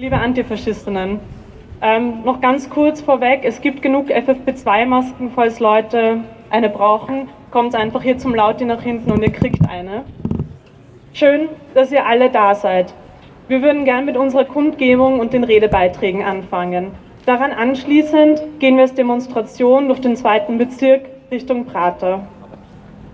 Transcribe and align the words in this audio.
Liebe 0.00 0.16
Antifaschistinnen, 0.16 1.20
ähm, 1.82 2.22
noch 2.24 2.40
ganz 2.40 2.70
kurz 2.70 3.02
vorweg, 3.02 3.40
es 3.42 3.60
gibt 3.60 3.82
genug 3.82 4.08
FFP2-Masken, 4.08 5.30
falls 5.34 5.60
Leute 5.60 6.22
eine 6.48 6.70
brauchen. 6.70 7.28
Kommt 7.50 7.74
einfach 7.74 8.02
hier 8.02 8.16
zum 8.16 8.34
Lauti 8.34 8.64
nach 8.64 8.80
hinten 8.80 9.10
und 9.10 9.22
ihr 9.22 9.30
kriegt 9.30 9.60
eine. 9.68 10.04
Schön, 11.12 11.50
dass 11.74 11.92
ihr 11.92 12.06
alle 12.06 12.30
da 12.30 12.54
seid. 12.54 12.94
Wir 13.48 13.60
würden 13.60 13.84
gern 13.84 14.06
mit 14.06 14.16
unserer 14.16 14.46
Kundgebung 14.46 15.20
und 15.20 15.34
den 15.34 15.44
Redebeiträgen 15.44 16.24
anfangen. 16.24 16.92
Daran 17.26 17.52
anschließend 17.52 18.40
gehen 18.58 18.76
wir 18.76 18.84
als 18.84 18.94
Demonstration 18.94 19.88
durch 19.88 20.00
den 20.00 20.16
zweiten 20.16 20.56
Bezirk 20.56 21.10
Richtung 21.30 21.66
Prater. 21.66 22.26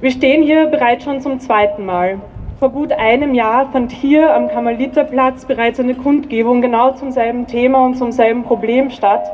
Wir 0.01 0.13
stehen 0.13 0.45
hier 0.45 0.67
bereits 0.67 1.03
schon 1.03 1.21
zum 1.21 1.41
zweiten 1.41 1.85
Mal. 1.85 2.21
Vor 2.59 2.71
gut 2.71 2.91
einem 2.91 3.35
Jahr 3.35 3.71
fand 3.71 3.93
hier 3.93 4.35
am 4.35 4.49
Karmeliterplatz 4.49 5.45
bereits 5.45 5.79
eine 5.79 5.95
Kundgebung 5.95 6.63
genau 6.63 6.93
zum 6.93 7.11
selben 7.11 7.47
Thema 7.47 7.85
und 7.85 7.97
zum 7.97 8.13
selben 8.13 8.45
Problem 8.45 8.89
statt. 8.89 9.25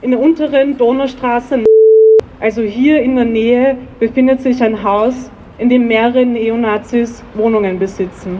In 0.00 0.12
der 0.12 0.18
unteren 0.18 0.78
Donaustraße, 0.78 1.64
also 2.40 2.62
hier 2.62 3.02
in 3.02 3.14
der 3.14 3.26
Nähe, 3.26 3.76
befindet 4.00 4.40
sich 4.40 4.62
ein 4.62 4.82
Haus, 4.82 5.30
in 5.58 5.68
dem 5.68 5.86
mehrere 5.86 6.24
Neonazis 6.24 7.22
Wohnungen 7.34 7.78
besitzen. 7.78 8.38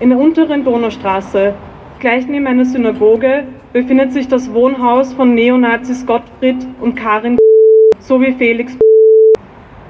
In 0.00 0.10
der 0.10 0.18
unteren 0.18 0.64
Donaustraße, 0.64 1.54
gleich 2.00 2.26
neben 2.26 2.48
einer 2.48 2.64
Synagoge, 2.64 3.44
befindet 3.72 4.12
sich 4.12 4.26
das 4.26 4.52
Wohnhaus 4.52 5.12
von 5.12 5.36
Neonazis 5.36 6.04
Gottfried 6.04 6.66
und 6.80 6.96
Karin 6.96 7.38
sowie 8.00 8.32
Felix. 8.32 8.76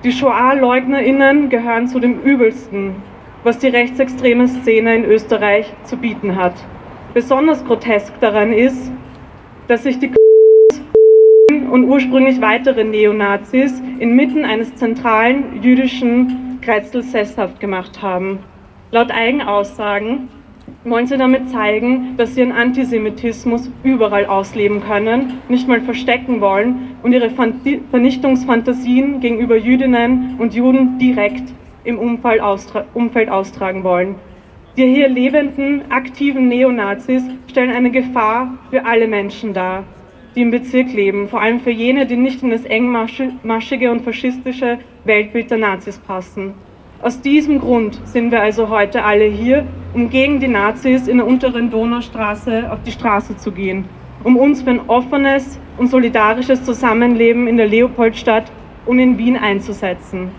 Die 0.05 0.12
Shoah-LeugnerInnen 0.12 1.48
gehören 1.48 1.89
zu 1.89 1.98
dem 1.98 2.20
Übelsten, 2.20 2.97
was 3.45 3.59
die 3.59 3.69
rechtsextreme 3.69 4.48
Szene 4.48 4.97
in 4.97 5.05
Österreich 5.05 5.73
zu 5.84 5.97
bieten 5.98 6.34
hat. 6.37 6.55
Besonders 7.12 7.65
grotesk 7.65 8.19
daran 8.20 8.53
ist, 8.53 8.91
dass 9.69 9.84
sich 9.84 9.98
die 9.98 10.11
und 11.70 11.84
ursprünglich 11.84 12.41
weitere 12.41 12.84
Neonazis 12.84 13.81
inmitten 13.98 14.45
eines 14.45 14.75
zentralen 14.77 15.62
jüdischen 15.62 16.59
Kreuzels 16.62 17.12
sesshaft 17.12 17.61
gemacht 17.61 18.00
haben. 18.00 18.39
Laut 18.91 19.11
Eigenaussagen 19.11 20.28
wollen 20.84 21.06
sie 21.06 21.17
damit 21.17 21.50
zeigen, 21.50 22.17
dass 22.17 22.34
sie 22.34 22.41
ihren 22.41 22.53
Antisemitismus 22.53 23.70
überall 23.83 24.27
ausleben 24.27 24.81
können, 24.81 25.41
nicht 25.48 25.69
mal 25.69 25.81
verstecken 25.81 26.41
wollen 26.41 26.97
und 27.03 27.12
ihre 27.12 27.31
Vernichtungsfantasien 27.31 29.20
gegenüber 29.20 29.56
Jüdinnen 29.56 30.37
und 30.39 30.55
Juden 30.55 30.98
direkt 30.98 31.53
im 31.85 31.99
Umfeld, 31.99 32.41
austra 32.41 32.85
Umfeld 32.95 33.29
austragen 33.29 33.85
wollen. 33.85 34.17
Die 34.77 34.87
hier 34.87 35.09
lebenden, 35.09 35.83
aktiven 35.91 36.49
Neonazis 36.49 37.23
stellen 37.49 37.71
eine 37.71 37.93
Gefahr 37.93 38.55
für 38.71 38.85
alle 38.85 39.07
Menschen 39.07 39.53
dar, 39.53 39.85
die 40.35 40.43
im 40.43 40.51
Bezirk 40.51 40.93
leben, 40.93 41.29
vor 41.29 41.41
allem 41.41 41.61
für 41.61 41.71
jene, 41.71 42.07
die 42.07 42.17
nicht 42.17 42.43
in 42.43 42.51
das 42.51 42.65
engmaschige 42.65 43.93
und 43.93 44.03
faschistische 44.03 44.79
Weltbild 45.05 45.51
der 45.51 45.59
Nazis 45.59 45.99
passen. 45.99 46.55
Aus 47.01 47.21
diesem 47.21 47.61
Grund 47.61 48.01
sind 48.05 48.33
wir 48.33 48.41
also 48.41 48.69
heute 48.69 49.05
alle 49.05 49.27
hier, 49.27 49.65
um 49.93 50.11
gegen 50.11 50.41
die 50.41 50.49
Nazis 50.49 51.07
in 51.07 51.19
der 51.19 51.27
unteren 51.27 51.71
Donaustraße 51.71 52.73
auf 52.73 52.83
die 52.85 52.93
Straße 52.93 53.37
zu 53.37 53.53
gehen, 53.53 53.85
um 54.25 54.37
uns 54.37 54.62
für 54.62 54.71
ein 54.71 54.89
offenes 54.89 55.61
und 55.77 55.89
solidarisches 55.89 56.65
Zusammenleben 56.65 57.47
in 57.47 57.59
der 57.59 57.67
Leopoldstadt 57.67 58.51
und 58.87 58.99
in 58.99 59.19
Wien 59.19 59.37
einzusetzen. 59.37 60.31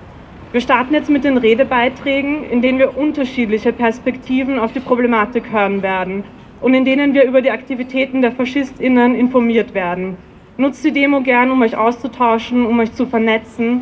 Wir 0.56 0.62
starten 0.62 0.94
jetzt 0.94 1.10
mit 1.10 1.26
den 1.26 1.36
Redebeiträgen, 1.36 2.50
in 2.50 2.62
denen 2.62 2.80
wir 2.80 2.98
unterschiedliche 2.98 3.74
Perspektiven 3.74 4.58
auf 4.58 4.72
die 4.72 4.80
Problematik 4.80 5.52
hören 5.52 5.84
werden 5.84 6.24
und 6.62 6.74
in 6.74 6.86
denen 6.86 7.14
wir 7.14 7.26
über 7.26 7.42
die 7.42 7.52
Aktivitäten 7.52 8.22
der 8.22 8.32
FaschistInnen 8.32 9.16
informiert 9.16 9.74
werden. 9.74 10.16
Nutzt 10.56 10.86
die 10.86 10.94
Demo 10.94 11.20
gern, 11.20 11.52
um 11.52 11.62
euch 11.62 11.76
auszutauschen, 11.76 12.66
um 12.66 12.80
euch 12.80 12.94
zu 12.94 13.06
vernetzen. 13.06 13.82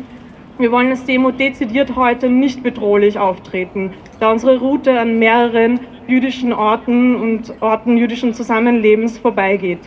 Wir 0.58 0.72
wollen 0.72 0.88
als 0.90 1.04
Demo 1.04 1.30
dezidiert 1.30 1.94
heute 1.94 2.28
nicht 2.28 2.64
bedrohlich 2.64 3.20
auftreten, 3.20 3.92
da 4.18 4.32
unsere 4.32 4.58
Route 4.58 4.98
an 4.98 5.20
mehreren 5.20 5.78
jüdischen 6.08 6.52
Orten 6.52 7.14
und 7.14 7.54
Orten 7.62 7.96
jüdischen 7.96 8.34
Zusammenlebens 8.34 9.16
vorbeigeht. 9.18 9.78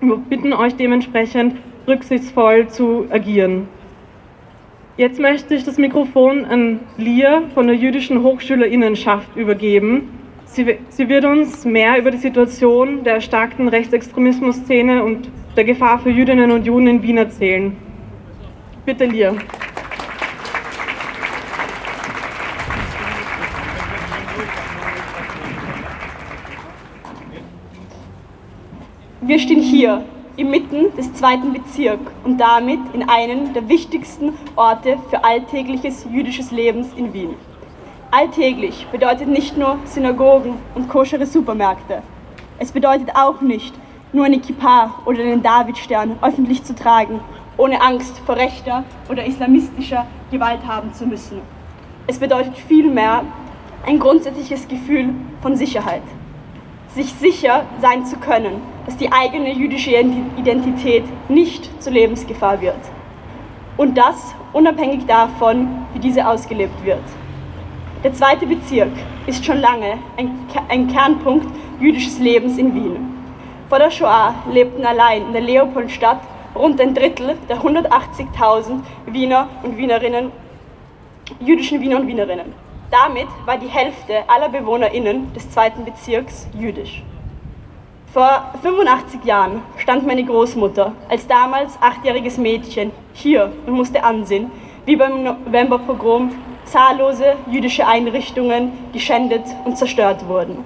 Wir 0.00 0.16
bitten 0.16 0.54
euch 0.54 0.76
dementsprechend 0.76 1.56
rücksichtsvoll 1.86 2.68
zu 2.68 3.04
agieren. 3.10 3.68
Jetzt 4.98 5.20
möchte 5.20 5.54
ich 5.54 5.62
das 5.62 5.76
Mikrofon 5.76 6.46
an 6.46 6.80
Lia 6.96 7.42
von 7.52 7.66
der 7.66 7.76
jüdischen 7.76 8.22
Hochschülerinnenschaft 8.22 9.36
übergeben. 9.36 10.08
Sie, 10.46 10.78
sie 10.88 11.10
wird 11.10 11.26
uns 11.26 11.66
mehr 11.66 11.98
über 11.98 12.10
die 12.10 12.16
Situation 12.16 13.04
der 13.04 13.16
erstarkten 13.16 13.68
Rechtsextremismus-Szene 13.68 15.04
und 15.04 15.28
der 15.54 15.64
Gefahr 15.64 15.98
für 15.98 16.08
Jüdinnen 16.08 16.50
und 16.50 16.64
Juden 16.64 16.86
in 16.86 17.02
Wien 17.02 17.18
erzählen. 17.18 17.76
Bitte, 18.86 19.04
Lia. 19.04 19.34
Wir 29.20 29.38
stehen 29.38 29.60
hier 29.60 30.06
inmitten 30.36 30.94
des 30.96 31.12
zweiten 31.14 31.52
Bezirks 31.52 32.10
und 32.24 32.38
damit 32.38 32.80
in 32.92 33.08
einem 33.08 33.52
der 33.54 33.68
wichtigsten 33.68 34.32
Orte 34.54 34.98
für 35.10 35.24
alltägliches 35.24 36.06
jüdisches 36.10 36.50
Lebens 36.50 36.88
in 36.96 37.12
Wien. 37.12 37.34
Alltäglich 38.10 38.86
bedeutet 38.92 39.28
nicht 39.28 39.56
nur 39.56 39.78
Synagogen 39.84 40.54
und 40.74 40.88
koschere 40.88 41.26
Supermärkte. 41.26 42.02
Es 42.58 42.72
bedeutet 42.72 43.10
auch 43.14 43.40
nicht, 43.40 43.74
nur 44.12 44.24
eine 44.24 44.38
Kippa 44.38 44.94
oder 45.04 45.20
einen 45.20 45.42
Davidstern 45.42 46.18
öffentlich 46.22 46.64
zu 46.64 46.74
tragen, 46.74 47.20
ohne 47.56 47.80
Angst 47.80 48.18
vor 48.24 48.36
rechter 48.36 48.84
oder 49.10 49.24
islamistischer 49.26 50.06
Gewalt 50.30 50.66
haben 50.66 50.92
zu 50.94 51.06
müssen. 51.06 51.40
Es 52.06 52.18
bedeutet 52.18 52.56
vielmehr 52.56 53.24
ein 53.86 53.98
grundsätzliches 53.98 54.68
Gefühl 54.68 55.10
von 55.42 55.56
Sicherheit 55.56 56.02
sich 56.96 57.12
sicher 57.12 57.66
sein 57.80 58.06
zu 58.06 58.16
können, 58.16 58.62
dass 58.86 58.96
die 58.96 59.12
eigene 59.12 59.52
jüdische 59.52 59.90
Identität 59.90 61.04
nicht 61.28 61.82
zur 61.82 61.92
Lebensgefahr 61.92 62.60
wird. 62.60 62.78
Und 63.76 63.98
das 63.98 64.34
unabhängig 64.52 65.04
davon, 65.06 65.86
wie 65.92 65.98
diese 65.98 66.26
ausgelebt 66.26 66.84
wird. 66.84 67.02
Der 68.04 68.14
zweite 68.14 68.46
Bezirk 68.46 68.92
ist 69.26 69.44
schon 69.44 69.58
lange 69.58 69.98
ein, 70.16 70.30
ein 70.68 70.88
Kernpunkt 70.88 71.48
jüdisches 71.80 72.18
Lebens 72.18 72.56
in 72.56 72.74
Wien. 72.74 72.96
Vor 73.68 73.78
der 73.78 73.90
Shoah 73.90 74.34
lebten 74.50 74.86
allein 74.86 75.26
in 75.26 75.32
der 75.32 75.42
Leopoldstadt 75.42 76.20
rund 76.54 76.80
ein 76.80 76.94
Drittel 76.94 77.36
der 77.48 77.58
180.000 77.58 78.80
Wiener 79.06 79.48
und 79.62 79.76
Wienerinnen, 79.76 80.30
jüdischen 81.40 81.80
Wiener 81.80 81.96
und 81.96 82.06
Wienerinnen. 82.06 82.54
Damit 82.90 83.26
war 83.44 83.58
die 83.58 83.66
Hälfte 83.66 84.22
aller 84.28 84.48
BewohnerInnen 84.48 85.32
des 85.34 85.50
zweiten 85.50 85.84
Bezirks 85.84 86.46
jüdisch. 86.58 87.02
Vor 88.16 88.50
85 88.62 89.24
Jahren 89.24 89.60
stand 89.76 90.06
meine 90.06 90.24
Großmutter 90.24 90.92
als 91.10 91.26
damals 91.26 91.76
achtjähriges 91.82 92.38
Mädchen 92.38 92.90
hier 93.12 93.52
und 93.66 93.74
musste 93.74 94.02
ansehen, 94.02 94.50
wie 94.86 94.96
beim 94.96 95.22
Novemberpogrom 95.22 96.30
zahllose 96.64 97.34
jüdische 97.50 97.86
Einrichtungen 97.86 98.72
geschändet 98.94 99.42
und 99.66 99.76
zerstört 99.76 100.26
wurden. 100.28 100.64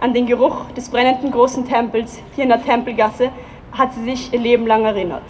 An 0.00 0.14
den 0.14 0.26
Geruch 0.26 0.68
des 0.76 0.88
brennenden 0.88 1.30
großen 1.30 1.64
Tempels 1.64 2.20
hier 2.34 2.42
in 2.42 2.50
der 2.50 2.64
Tempelgasse 2.64 3.30
hat 3.70 3.94
sie 3.94 4.02
sich 4.02 4.32
ihr 4.32 4.40
Leben 4.40 4.66
lang 4.66 4.84
erinnert. 4.84 5.22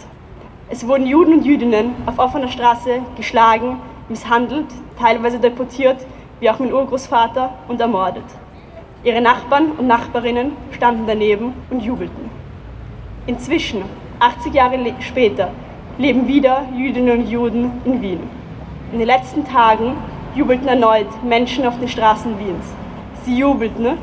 Es 0.71 0.87
wurden 0.87 1.05
Juden 1.05 1.33
und 1.33 1.45
Jüdinnen 1.45 1.93
auf 2.07 2.17
offener 2.17 2.47
Straße 2.47 3.03
geschlagen, 3.15 3.79
misshandelt, 4.09 4.65
teilweise 4.97 5.37
deportiert, 5.37 5.97
wie 6.39 6.49
auch 6.49 6.57
mein 6.57 6.73
Urgroßvater, 6.73 7.53
und 7.67 7.79
ermordet. 7.79 8.25
Ihre 9.03 9.19
Nachbarn 9.19 9.71
und 9.79 9.87
Nachbarinnen 9.87 10.51
standen 10.73 11.07
daneben 11.07 11.53
und 11.71 11.81
jubelten. 11.81 12.29
Inzwischen, 13.25 13.81
80 14.19 14.53
Jahre 14.53 14.77
später, 14.99 15.49
leben 15.97 16.27
wieder 16.27 16.65
Jüdinnen 16.77 17.21
und 17.21 17.27
Juden 17.27 17.71
in 17.83 17.99
Wien. 17.99 18.19
In 18.91 18.99
den 18.99 19.07
letzten 19.07 19.43
Tagen 19.43 19.95
jubelten 20.35 20.67
erneut 20.67 21.07
Menschen 21.23 21.65
auf 21.65 21.79
den 21.79 21.87
Straßen 21.87 22.37
Wiens. 22.37 22.65
Sie 23.23 23.35
jubelten, 23.35 23.97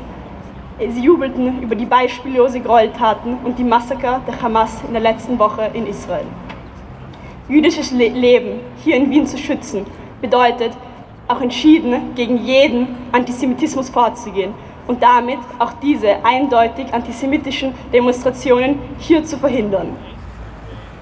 sie 0.79 1.01
jubelten 1.01 1.61
über 1.61 1.75
die 1.75 1.85
beispiellose 1.85 2.59
Gräueltaten 2.59 3.37
und 3.45 3.57
die 3.57 3.63
Massaker 3.63 4.19
der 4.27 4.41
Hamas 4.41 4.83
in 4.85 4.91
der 4.91 5.01
letzten 5.01 5.39
Woche 5.39 5.69
in 5.73 5.87
Israel. 5.87 6.27
Jüdisches 7.47 7.91
Leben 7.91 8.59
hier 8.83 8.97
in 8.97 9.09
Wien 9.09 9.25
zu 9.25 9.37
schützen 9.37 9.85
bedeutet, 10.19 10.73
auch 11.29 11.39
entschieden 11.39 12.13
gegen 12.15 12.43
jeden 12.43 12.97
Antisemitismus 13.13 13.89
vorzugehen 13.89 14.53
und 14.89 15.03
damit 15.03 15.37
auch 15.59 15.73
diese 15.83 16.25
eindeutig 16.25 16.91
antisemitischen 16.91 17.75
Demonstrationen 17.93 18.79
hier 18.97 19.23
zu 19.23 19.37
verhindern. 19.37 19.95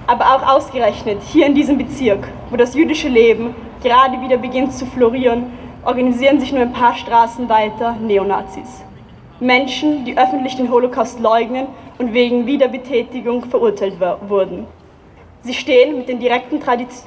Aber 0.06 0.26
auch 0.36 0.56
ausgerechnet 0.56 1.22
hier 1.22 1.46
in 1.46 1.56
diesem 1.56 1.78
Bezirk, 1.78 2.28
wo 2.50 2.58
das 2.58 2.76
jüdische 2.76 3.08
Leben 3.08 3.56
gerade 3.82 4.22
wieder 4.22 4.36
beginnt 4.36 4.74
zu 4.74 4.86
florieren, 4.86 5.54
organisieren 5.86 6.38
sich 6.42 6.52
nur 6.52 6.64
ein 6.64 6.74
paar 6.74 6.96
Straßen 6.96 7.48
weiter 7.48 7.96
Neonazis. 8.02 8.84
Menschen, 9.40 10.04
die 10.04 10.18
öffentlich 10.18 10.58
den 10.58 10.70
Holocaust 10.70 11.22
leugnen 11.22 11.68
und 11.98 12.14
wegen 12.14 12.46
Wiederbetätigung 12.46 13.46
verurteilt 13.46 14.02
wurden. 14.28 14.68
Sie 15.44 15.54
stehen, 15.54 15.98
mit 15.98 16.10
den 16.10 16.20
direkten 16.20 16.60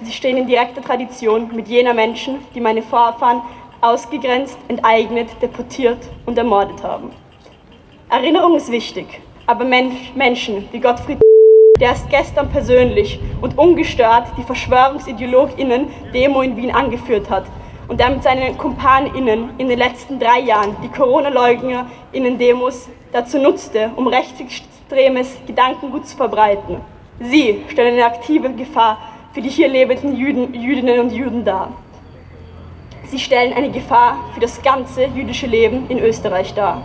sie 0.02 0.12
stehen 0.12 0.38
in 0.38 0.46
direkter 0.46 0.80
Tradition 0.80 1.50
mit 1.54 1.68
jener 1.68 1.92
Menschen, 1.92 2.36
die 2.54 2.60
meine 2.60 2.80
Vorfahren 2.80 3.42
ausgegrenzt, 3.80 4.58
enteignet, 4.68 5.28
deportiert 5.40 5.98
und 6.26 6.36
ermordet 6.36 6.82
haben. 6.82 7.10
Erinnerung 8.08 8.56
ist 8.56 8.70
wichtig, 8.70 9.20
aber 9.46 9.64
Mensch, 9.64 10.12
Menschen 10.14 10.68
wie 10.72 10.80
Gottfried, 10.80 11.18
der 11.80 11.88
erst 11.88 12.10
gestern 12.10 12.50
persönlich 12.50 13.20
und 13.40 13.56
ungestört 13.56 14.26
die 14.36 14.42
VerschwörungsideologInnen-Demo 14.42 16.42
in 16.42 16.56
Wien 16.56 16.70
angeführt 16.70 17.30
hat 17.30 17.44
und 17.88 18.00
der 18.00 18.10
mit 18.10 18.22
seinen 18.22 18.58
KumpanInnen 18.58 19.50
in 19.58 19.68
den 19.68 19.78
letzten 19.78 20.18
drei 20.18 20.40
Jahren 20.40 20.76
die 20.82 20.88
Corona-LeugnerInnen-Demos 20.88 22.88
dazu 23.12 23.38
nutzte, 23.38 23.90
um 23.96 24.06
rechtsextremes 24.06 25.38
Gedankengut 25.46 26.06
zu 26.06 26.16
verbreiten 26.16 26.76
Sie 27.22 27.62
stellen 27.68 27.92
eine 27.92 28.06
aktive 28.06 28.50
Gefahr 28.50 28.96
für 29.34 29.42
die 29.42 29.50
hier 29.50 29.68
lebenden 29.68 30.16
Jüden, 30.16 30.54
Jüdinnen 30.54 31.00
und 31.00 31.12
Juden 31.12 31.44
dar. 31.44 31.70
Sie 33.10 33.18
stellen 33.18 33.52
eine 33.52 33.72
Gefahr 33.72 34.20
für 34.32 34.38
das 34.38 34.62
ganze 34.62 35.04
jüdische 35.06 35.48
Leben 35.48 35.86
in 35.88 35.98
Österreich 35.98 36.54
dar. 36.54 36.80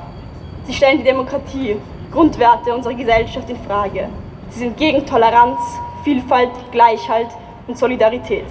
Sie 0.63 0.73
stellen 0.73 0.97
die 0.97 1.03
Demokratie, 1.03 1.75
Grundwerte 2.11 2.73
unserer 2.73 2.95
Gesellschaft 2.95 3.47
in 3.47 3.57
Frage. 3.57 4.09
Sie 4.49 4.61
sind 4.61 4.75
gegen 4.75 5.05
Toleranz, 5.05 5.59
Vielfalt, 6.03 6.49
Gleichheit 6.71 7.27
und 7.67 7.77
Solidarität. 7.77 8.45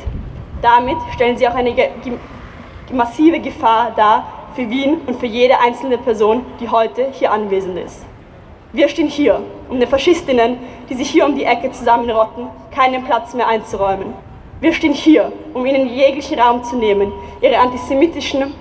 Damit 0.63 0.99
stellen 1.15 1.37
sie 1.37 1.49
auch 1.49 1.55
eine 1.57 1.75
massive 2.93 3.41
Gefahr 3.41 3.91
dar 3.97 4.25
für 4.55 4.71
Wien 4.71 4.99
und 5.09 5.19
für 5.19 5.27
jede 5.27 5.59
einzelne 5.59 5.99
Person, 5.99 6.47
die 6.61 6.69
heute 6.69 7.09
hier 7.11 7.33
anwesend 7.33 7.77
ist. 7.77 8.07
Wir 8.73 8.89
stehen 8.89 9.09
hier, 9.09 9.41
um 9.69 9.81
den 9.81 9.89
Faschistinnen, 9.89 10.59
die 10.89 10.95
sich 10.95 11.11
hier 11.11 11.27
um 11.27 11.35
die 11.35 11.45
Ecke 11.45 11.73
zusammenrotten, 11.73 12.47
keinen 12.73 13.03
Platz 13.03 13.35
mehr 13.35 13.49
einzuräumen. 13.49 14.15
Wir 14.65 14.73
stehen 14.73 14.95
hier, 14.95 15.31
um 15.53 15.67
ihnen 15.67 15.95
jeglichen 15.95 16.41
Raum 16.41 16.65
zu 16.65 16.77
nehmen, 16.77 17.13
ihre 17.43 17.59
antisemitischen 17.59 18.55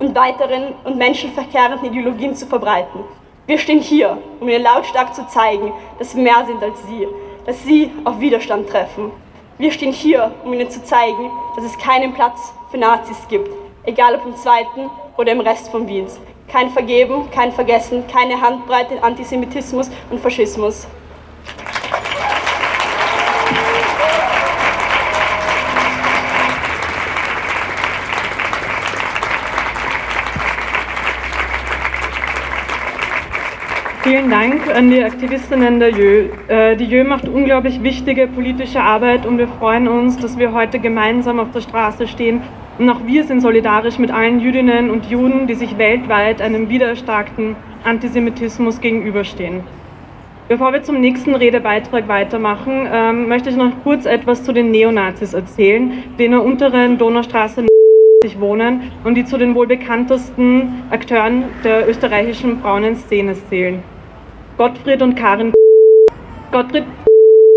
und 0.00 0.12
weiteren 0.12 0.74
und 0.82 0.98
menschenverkehrenden 0.98 1.84
Ideologien 1.84 2.34
zu 2.34 2.46
verbreiten. 2.46 3.04
Wir 3.46 3.56
stehen 3.56 3.78
hier, 3.78 4.18
um 4.40 4.48
ihnen 4.48 4.64
lautstark 4.64 5.14
zu 5.14 5.24
zeigen, 5.28 5.72
dass 6.00 6.16
wir 6.16 6.24
mehr 6.24 6.44
sind 6.48 6.60
als 6.60 6.84
sie, 6.88 7.06
dass 7.46 7.62
sie 7.62 7.92
auf 8.02 8.18
Widerstand 8.18 8.68
treffen. 8.68 9.12
Wir 9.56 9.70
stehen 9.70 9.92
hier, 9.92 10.32
um 10.44 10.52
ihnen 10.52 10.68
zu 10.68 10.82
zeigen, 10.82 11.30
dass 11.54 11.64
es 11.64 11.78
keinen 11.78 12.12
Platz 12.12 12.52
für 12.72 12.78
Nazis 12.78 13.18
gibt, 13.28 13.48
egal 13.84 14.16
ob 14.16 14.26
im 14.26 14.34
zweiten 14.34 14.90
oder 15.16 15.30
im 15.30 15.38
Rest 15.38 15.68
von 15.68 15.86
Wiens. 15.86 16.18
Kein 16.48 16.70
Vergeben, 16.70 17.30
kein 17.30 17.52
Vergessen, 17.52 18.02
keine 18.08 18.40
Handbreite 18.40 19.00
Antisemitismus 19.00 19.92
und 20.10 20.18
Faschismus. 20.18 20.88
Vielen 34.06 34.30
Dank 34.30 34.72
an 34.72 34.88
die 34.88 35.02
Aktivistinnen 35.02 35.80
der 35.80 35.90
JÖ. 35.90 36.28
Äh, 36.46 36.76
die 36.76 36.84
JÖ 36.84 37.02
macht 37.02 37.28
unglaublich 37.28 37.82
wichtige 37.82 38.28
politische 38.28 38.80
Arbeit 38.80 39.26
und 39.26 39.36
wir 39.36 39.48
freuen 39.48 39.88
uns, 39.88 40.16
dass 40.16 40.38
wir 40.38 40.52
heute 40.52 40.78
gemeinsam 40.78 41.40
auf 41.40 41.50
der 41.50 41.60
Straße 41.60 42.06
stehen 42.06 42.40
und 42.78 42.88
auch 42.88 43.04
wir 43.04 43.24
sind 43.24 43.40
solidarisch 43.40 43.98
mit 43.98 44.12
allen 44.12 44.38
Jüdinnen 44.38 44.90
und 44.90 45.06
Juden, 45.06 45.48
die 45.48 45.54
sich 45.54 45.76
weltweit 45.76 46.40
einem 46.40 46.68
widerstarkten 46.68 47.56
Antisemitismus 47.82 48.80
gegenüberstehen. 48.80 49.64
Bevor 50.46 50.72
wir 50.72 50.84
zum 50.84 51.00
nächsten 51.00 51.34
Redebeitrag 51.34 52.06
weitermachen, 52.06 52.86
ähm, 52.88 53.26
möchte 53.26 53.50
ich 53.50 53.56
noch 53.56 53.72
kurz 53.82 54.06
etwas 54.06 54.44
zu 54.44 54.52
den 54.52 54.70
Neonazis 54.70 55.34
erzählen, 55.34 56.04
die 56.16 56.26
in 56.26 56.30
der 56.30 56.44
unteren 56.44 56.96
Donaustraße 56.96 57.66
wohnen 58.38 58.92
und 59.02 59.16
die 59.16 59.24
zu 59.24 59.36
den 59.36 59.56
wohl 59.56 59.66
bekanntesten 59.66 60.84
Akteuren 60.90 61.46
der 61.64 61.88
österreichischen 61.88 62.60
braunen 62.60 62.94
Szene 62.94 63.34
zählen. 63.48 63.82
Gottfried 64.58 65.02
und 65.02 65.16
Karin 65.16 65.52
Gottfried 66.50 66.84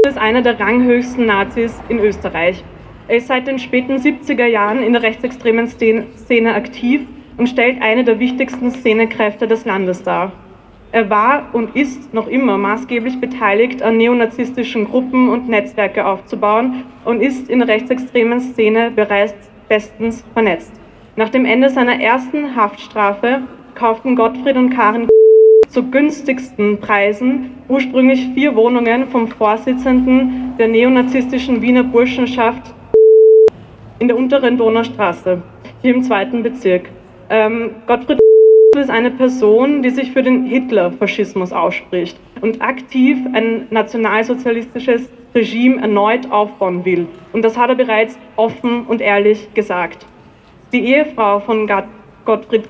ist 0.05 0.17
einer 0.17 0.41
der 0.41 0.59
ranghöchsten 0.59 1.27
Nazis 1.27 1.81
in 1.87 1.97
Österreich. 1.99 2.61
Er 3.07 3.15
ist 3.15 3.27
seit 3.27 3.47
den 3.47 3.57
späten 3.57 3.95
70er 3.95 4.45
Jahren 4.45 4.83
in 4.83 4.91
der 4.91 5.01
rechtsextremen 5.01 5.67
Szene 5.67 6.53
aktiv 6.53 7.07
und 7.37 7.47
stellt 7.47 7.81
eine 7.81 8.03
der 8.03 8.19
wichtigsten 8.19 8.71
Szenekräfte 8.71 9.47
des 9.47 9.63
Landes 9.63 10.03
dar. 10.03 10.33
Er 10.91 11.09
war 11.09 11.47
und 11.53 11.73
ist 11.73 12.13
noch 12.13 12.27
immer 12.27 12.57
maßgeblich 12.57 13.21
beteiligt 13.21 13.81
an 13.81 13.95
neonazistischen 13.95 14.83
Gruppen 14.83 15.29
und 15.29 15.47
Netzwerke 15.47 16.05
aufzubauen 16.05 16.83
und 17.05 17.21
ist 17.21 17.49
in 17.49 17.59
der 17.59 17.69
rechtsextremen 17.69 18.41
Szene 18.41 18.91
bereits 18.91 19.49
bestens 19.69 20.25
vernetzt. 20.33 20.73
Nach 21.15 21.29
dem 21.29 21.45
Ende 21.45 21.69
seiner 21.69 22.01
ersten 22.01 22.57
Haftstrafe 22.57 23.43
kauften 23.73 24.17
Gottfried 24.17 24.57
und 24.57 24.71
Karin 24.71 25.07
zu 25.69 25.83
günstigsten 25.83 26.79
Preisen 26.79 27.51
ursprünglich 27.67 28.27
vier 28.33 28.55
Wohnungen 28.55 29.07
vom 29.07 29.27
Vorsitzenden 29.27 30.55
der 30.57 30.67
neonazistischen 30.67 31.61
Wiener 31.61 31.83
Burschenschaft 31.83 32.73
in 33.99 34.07
der 34.07 34.17
unteren 34.17 34.57
Donaustraße, 34.57 35.41
hier 35.81 35.93
im 35.93 36.03
zweiten 36.03 36.41
Bezirk. 36.41 36.89
Ähm, 37.29 37.71
Gottfried 37.85 38.19
ist 38.77 38.89
eine 38.89 39.11
Person, 39.11 39.83
die 39.83 39.89
sich 39.91 40.11
für 40.11 40.23
den 40.23 40.45
Hitler-Faschismus 40.45 41.51
ausspricht 41.51 42.17
und 42.41 42.61
aktiv 42.61 43.17
ein 43.33 43.67
nationalsozialistisches 43.69 45.09
Regime 45.35 45.81
erneut 45.81 46.31
aufbauen 46.31 46.83
will. 46.85 47.07
Und 47.33 47.43
das 47.43 47.57
hat 47.57 47.69
er 47.69 47.75
bereits 47.75 48.17
offen 48.35 48.85
und 48.87 49.01
ehrlich 49.01 49.53
gesagt. 49.53 50.05
Die 50.71 50.85
Ehefrau 50.85 51.39
von 51.39 51.69
Gottfried 52.25 52.67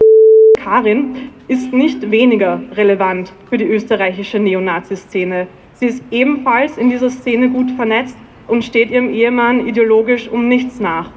Karin 0.69 1.31
ist 1.47 1.73
nicht 1.73 2.11
weniger 2.11 2.61
relevant 2.73 3.33
für 3.49 3.57
die 3.57 3.65
österreichische 3.65 4.37
Neonazi-Szene. 4.37 5.47
Sie 5.73 5.87
ist 5.87 6.03
ebenfalls 6.11 6.77
in 6.77 6.91
dieser 6.91 7.09
Szene 7.09 7.49
gut 7.49 7.71
vernetzt 7.71 8.15
und 8.47 8.63
steht 8.63 8.91
ihrem 8.91 9.11
Ehemann 9.11 9.65
ideologisch 9.65 10.29
um 10.29 10.47
nichts 10.47 10.79
nach. 10.79 11.09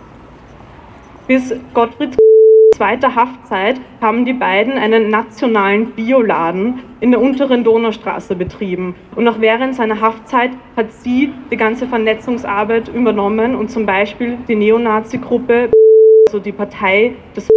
Bis 1.27 1.55
Gottfried 1.75 2.17
zweiter 2.75 3.15
Haftzeit 3.15 3.79
haben 4.01 4.25
die 4.25 4.33
beiden 4.33 4.73
einen 4.79 5.11
nationalen 5.11 5.91
Bioladen 5.91 6.79
in 7.01 7.11
der 7.11 7.21
unteren 7.21 7.63
Donaustraße 7.63 8.35
betrieben. 8.35 8.95
Und 9.17 9.29
auch 9.29 9.39
während 9.43 9.75
seiner 9.75 10.01
Haftzeit 10.01 10.53
hat 10.79 10.91
sie 10.95 11.31
die 11.51 11.59
ganze 11.59 11.87
Vernetzungsarbeit 11.87 12.89
übernommen 12.89 13.55
und 13.55 13.71
zum 13.71 13.85
Beispiel 13.85 14.39
die 14.49 14.55
Neonazi-Gruppe, 14.55 15.69
also 16.27 16.39
die 16.39 16.53
Partei 16.53 17.13
des 17.37 17.51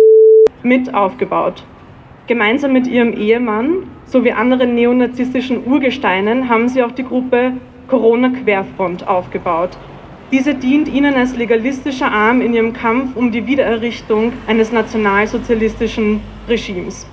mit 0.61 0.93
aufgebaut. 0.93 1.63
Gemeinsam 2.27 2.73
mit 2.73 2.87
ihrem 2.87 3.13
Ehemann 3.13 3.83
sowie 4.05 4.31
anderen 4.31 4.73
neonazistischen 4.73 5.65
Urgesteinen 5.67 6.49
haben 6.49 6.67
sie 6.69 6.81
auch 6.81 6.91
die 6.91 7.03
Gruppe 7.03 7.53
Corona 7.87 8.29
Querfront 8.29 9.07
aufgebaut, 9.07 9.77
diese 10.31 10.55
dient 10.55 10.87
ihnen 10.87 11.13
als 11.13 11.37
legalistischer 11.37 12.11
Arm 12.11 12.41
in 12.41 12.55
ihrem 12.55 12.73
Kampf 12.73 13.15
um 13.15 13.31
die 13.31 13.45
Wiedererrichtung 13.45 14.33
eines 14.47 14.71
nationalsozialistischen 14.71 16.19
Regimes. 16.49 17.07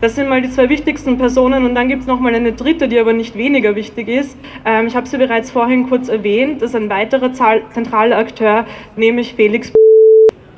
Das 0.00 0.14
sind 0.14 0.28
mal 0.28 0.40
die 0.40 0.50
zwei 0.50 0.68
wichtigsten 0.68 1.18
Personen 1.18 1.64
und 1.64 1.74
dann 1.74 1.88
gibt 1.88 2.02
es 2.02 2.06
noch 2.06 2.20
mal 2.20 2.32
eine 2.32 2.52
dritte, 2.52 2.86
die 2.86 3.00
aber 3.00 3.12
nicht 3.12 3.36
weniger 3.36 3.74
wichtig 3.74 4.06
ist. 4.06 4.38
Ähm, 4.64 4.86
ich 4.86 4.94
habe 4.94 5.08
sie 5.08 5.18
bereits 5.18 5.50
vorhin 5.50 5.88
kurz 5.88 6.08
erwähnt. 6.08 6.62
Das 6.62 6.70
ist 6.70 6.76
ein 6.76 6.90
weiterer 6.90 7.32
zentraler 7.32 8.18
Akteur, 8.18 8.66
nämlich 8.96 9.34
Felix. 9.34 9.72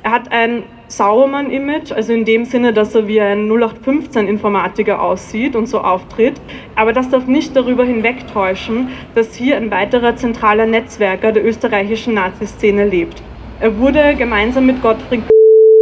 Er 0.07 0.13
hat 0.13 0.31
ein 0.31 0.63
Sauermann-Image, 0.87 1.91
also 1.91 2.13
in 2.13 2.23
dem 2.23 2.45
Sinne, 2.45 2.71
dass 2.71 2.95
er 2.95 3.09
wie 3.09 3.19
ein 3.19 3.51
0815-Informatiker 3.51 5.01
aussieht 5.01 5.53
und 5.53 5.65
so 5.65 5.81
auftritt. 5.81 6.39
Aber 6.75 6.93
das 6.93 7.09
darf 7.09 7.27
nicht 7.27 7.53
darüber 7.57 7.83
hinwegtäuschen, 7.83 8.87
dass 9.15 9.35
hier 9.35 9.57
ein 9.57 9.69
weiterer 9.69 10.15
zentraler 10.15 10.65
Netzwerker 10.65 11.33
der 11.33 11.45
österreichischen 11.45 12.13
Nazi-Szene 12.13 12.85
lebt. 12.85 13.21
Er 13.59 13.77
wurde 13.79 14.15
gemeinsam 14.15 14.67
mit 14.67 14.81
Gottfried 14.81 15.23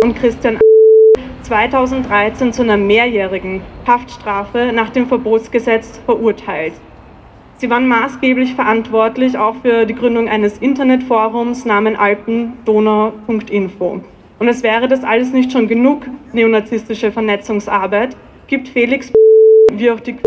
und 0.04 0.16
Christian 0.16 0.58
2013 1.44 2.52
zu 2.52 2.64
einer 2.64 2.78
mehrjährigen 2.78 3.62
Haftstrafe 3.86 4.72
nach 4.74 4.90
dem 4.90 5.06
Verbotsgesetz 5.06 6.02
verurteilt. 6.04 6.74
Sie 7.58 7.70
waren 7.70 7.88
maßgeblich 7.88 8.56
verantwortlich 8.56 9.38
auch 9.38 9.58
für 9.62 9.86
die 9.86 9.94
Gründung 9.94 10.28
eines 10.28 10.58
Internetforums 10.58 11.66
namens 11.66 12.00
alpendonau.info. 12.00 14.02
Und 14.40 14.48
es 14.48 14.64
wäre 14.64 14.88
das 14.88 15.04
alles 15.04 15.32
nicht 15.32 15.52
schon 15.52 15.68
genug 15.68 16.08
neonazistische 16.34 17.12
Vernetzungsarbeit, 17.12 18.16
gibt 18.48 18.68
Felix 18.68 19.12
wie 19.74 19.92
auch 19.92 20.00
die 20.00 20.18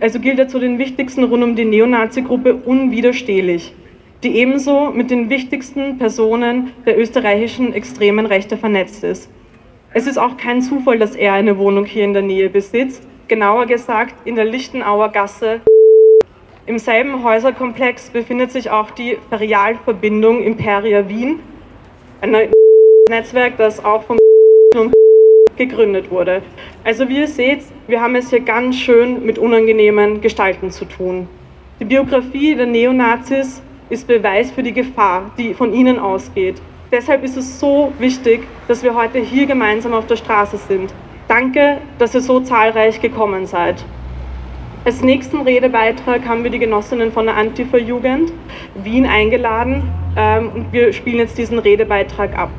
also 0.00 0.20
gilt 0.20 0.38
er 0.38 0.48
zu 0.48 0.58
den 0.58 0.78
wichtigsten 0.78 1.24
rund 1.24 1.42
um 1.42 1.56
die 1.56 1.64
Neonazi-Gruppe 1.64 2.54
unwiderstehlich, 2.54 3.74
die 4.22 4.36
ebenso 4.36 4.90
mit 4.90 5.10
den 5.10 5.30
wichtigsten 5.30 5.96
Personen 5.96 6.72
der 6.84 6.98
österreichischen 6.98 7.72
extremen 7.72 8.26
Rechte 8.26 8.58
vernetzt 8.58 9.02
ist. 9.02 9.30
Es 9.94 10.06
ist 10.06 10.18
auch 10.18 10.36
kein 10.36 10.62
Zufall, 10.62 10.98
dass 10.98 11.14
er 11.14 11.32
eine 11.32 11.56
Wohnung 11.58 11.86
hier 11.86 12.04
in 12.04 12.12
der 12.12 12.22
Nähe 12.22 12.50
besitzt, 12.50 13.06
genauer 13.28 13.66
gesagt 13.66 14.14
in 14.26 14.34
der 14.34 14.44
Lichtenauer 14.44 15.10
Gasse. 15.10 15.60
Im 16.66 16.78
selben 16.78 17.24
Häuserkomplex 17.24 18.10
befindet 18.10 18.52
sich 18.52 18.68
auch 18.68 18.90
die 18.90 19.16
Ferialverbindung 19.30 20.42
Imperia 20.42 21.08
Wien, 21.08 21.40
ein 22.22 22.50
Netzwerk, 23.10 23.56
das 23.58 23.84
auch 23.84 24.02
vom 24.04 24.18
gegründet 25.56 26.10
wurde. 26.10 26.42
Also 26.82 27.08
wie 27.08 27.18
ihr 27.18 27.28
seht, 27.28 27.60
wir 27.86 28.00
haben 28.00 28.14
es 28.16 28.30
hier 28.30 28.40
ganz 28.40 28.76
schön 28.76 29.24
mit 29.26 29.38
unangenehmen 29.38 30.22
Gestalten 30.22 30.70
zu 30.70 30.86
tun. 30.86 31.28
Die 31.78 31.84
Biografie 31.84 32.54
der 32.54 32.66
Neonazis 32.66 33.60
ist 33.90 34.06
Beweis 34.06 34.50
für 34.50 34.62
die 34.62 34.72
Gefahr, 34.72 35.30
die 35.36 35.52
von 35.52 35.74
ihnen 35.74 35.98
ausgeht. 35.98 36.56
Deshalb 36.90 37.22
ist 37.22 37.36
es 37.36 37.60
so 37.60 37.92
wichtig, 37.98 38.46
dass 38.66 38.82
wir 38.82 38.94
heute 38.94 39.18
hier 39.18 39.46
gemeinsam 39.46 39.92
auf 39.92 40.06
der 40.06 40.16
Straße 40.16 40.56
sind. 40.56 40.94
Danke, 41.28 41.78
dass 41.98 42.14
ihr 42.14 42.22
so 42.22 42.40
zahlreich 42.40 43.00
gekommen 43.00 43.46
seid. 43.46 43.84
Als 44.84 45.00
nächsten 45.00 45.42
Redebeitrag 45.42 46.26
haben 46.26 46.42
wir 46.42 46.50
die 46.50 46.58
Genossinnen 46.58 47.12
von 47.12 47.26
der 47.26 47.36
Antifa-Jugend 47.36 48.32
Wien 48.74 49.06
eingeladen 49.06 49.88
ähm, 50.16 50.50
und 50.52 50.72
wir 50.72 50.92
spielen 50.92 51.18
jetzt 51.18 51.38
diesen 51.38 51.60
Redebeitrag 51.60 52.36
ab. 52.36 52.50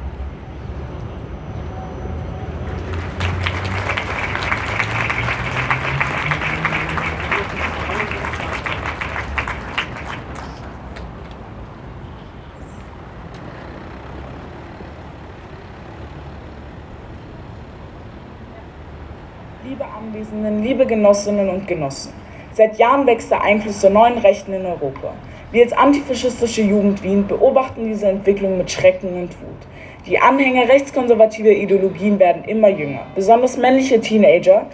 Liebe 19.65 19.85
Anwesenden, 19.85 20.61
liebe 20.61 20.85
Genossinnen 20.85 21.47
und 21.47 21.65
Genossen, 21.69 22.11
seit 22.51 22.77
Jahren 22.77 23.07
wächst 23.07 23.31
der 23.31 23.43
Einfluss 23.43 23.79
der 23.79 23.91
neuen 23.91 24.17
Rechten 24.17 24.51
in 24.51 24.65
Europa. 24.65 25.13
Wir 25.53 25.63
als 25.63 25.71
antifaschistische 25.71 26.63
Jugend 26.63 27.01
Wien 27.01 27.25
beobachten 27.25 27.85
diese 27.85 28.07
Entwicklung 28.07 28.57
mit 28.57 28.69
Schrecken 28.69 29.13
und 29.13 29.29
Wut. 29.29 29.67
Die 30.05 30.19
Anhänger 30.19 30.67
rechtskonservativer 30.67 31.51
Ideologien 31.51 32.19
werden 32.19 32.43
immer 32.43 32.67
jünger. 32.67 33.05
Besonders 33.15 33.55
männliche 33.55 34.01
Teenager 34.01 34.65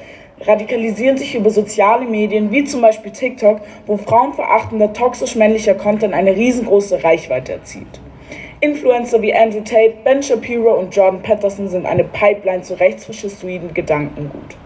radikalisieren 0.41 1.19
sich 1.19 1.35
über 1.35 1.51
soziale 1.51 2.07
Medien 2.07 2.51
wie 2.51 2.63
zum 2.63 2.81
Beispiel 2.81 3.11
TikTok, 3.11 3.61
wo 3.85 3.95
frauenverachtender, 3.95 4.91
toxisch 4.93 5.35
männlicher 5.35 5.75
Content 5.75 6.15
eine 6.15 6.35
riesengroße 6.35 7.03
Reichweite 7.03 7.51
erzielt. 7.51 8.01
Influencer 8.59 9.21
wie 9.21 9.35
Andrew 9.35 9.61
Tate, 9.61 9.93
Ben 10.03 10.23
Shapiro 10.23 10.73
und 10.73 10.95
Jordan 10.95 11.21
Peterson 11.21 11.67
sind 11.67 11.85
eine 11.85 12.05
Pipeline 12.05 12.63
zu 12.63 12.73
rechtsfaschistoiden 12.79 13.75
Gedankengut. 13.75 14.57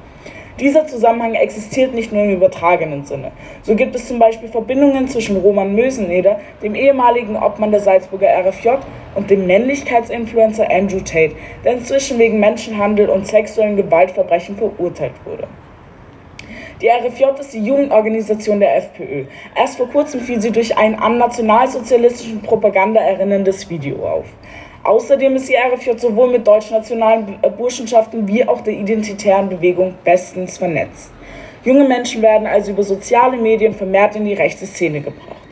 Dieser 0.60 0.86
Zusammenhang 0.86 1.34
existiert 1.34 1.96
nicht 1.96 2.12
nur 2.12 2.24
im 2.24 2.36
übertragenen 2.36 3.06
Sinne. 3.06 3.32
So 3.64 3.76
gibt 3.76 3.96
es 3.96 4.08
zum 4.08 4.20
Beispiel 4.20 4.50
Verbindungen 4.50 5.08
zwischen 5.08 5.38
Roman 5.38 5.74
Möseneder, 5.74 6.40
dem 6.62 6.76
ehemaligen 6.76 7.36
Obmann 7.36 7.72
der 7.72 7.80
Salzburger 7.80 8.28
RFJ, 8.28 8.70
und 9.16 9.32
dem 9.32 9.48
Männlichkeitsinfluencer 9.48 10.70
Andrew 10.70 11.00
Tate, 11.00 11.36
der 11.64 11.74
inzwischen 11.74 12.20
wegen 12.20 12.40
Menschenhandel 12.40 13.10
und 13.10 13.28
sexuellen 13.28 13.78
Gewaltverbrechen 13.78 14.56
verurteilt 14.56 15.14
wurde. 15.26 15.48
Die 16.82 16.90
RFJ 16.90 17.40
ist 17.40 17.54
die 17.54 17.66
Jugendorganisation 17.66 18.60
der 18.60 18.76
FPÖ. 18.78 19.26
Erst 19.56 19.78
vor 19.78 19.88
kurzem 19.88 20.20
fiel 20.20 20.42
sie 20.42 20.52
durch 20.52 20.78
ein 20.78 20.96
an 20.96 21.18
nationalsozialistischen 21.18 22.42
Propaganda 22.42 23.00
erinnerndes 23.00 23.70
Video 23.70 24.06
auf. 24.06 24.26
Außerdem 24.84 25.38
ist 25.38 25.48
die 25.48 25.56
RFJ 25.56 25.98
sowohl 25.98 26.30
mit 26.30 26.46
deutschnationalen 26.46 27.40
Burschenschaften 27.58 28.28
wie 28.28 28.46
auch 28.46 28.60
der 28.62 28.74
identitären 28.74 29.48
Bewegung 29.48 29.96
bestens 30.04 30.58
vernetzt. 30.58 31.10
Junge 31.64 31.88
Menschen 31.88 32.22
werden 32.22 32.46
also 32.46 32.72
über 32.72 32.84
soziale 32.84 33.38
Medien 33.38 33.74
vermehrt 33.74 34.18
in 34.18 34.26
die 34.26 34.34
rechte 34.34 34.66
Szene 34.66 35.00
gebracht. 35.00 35.48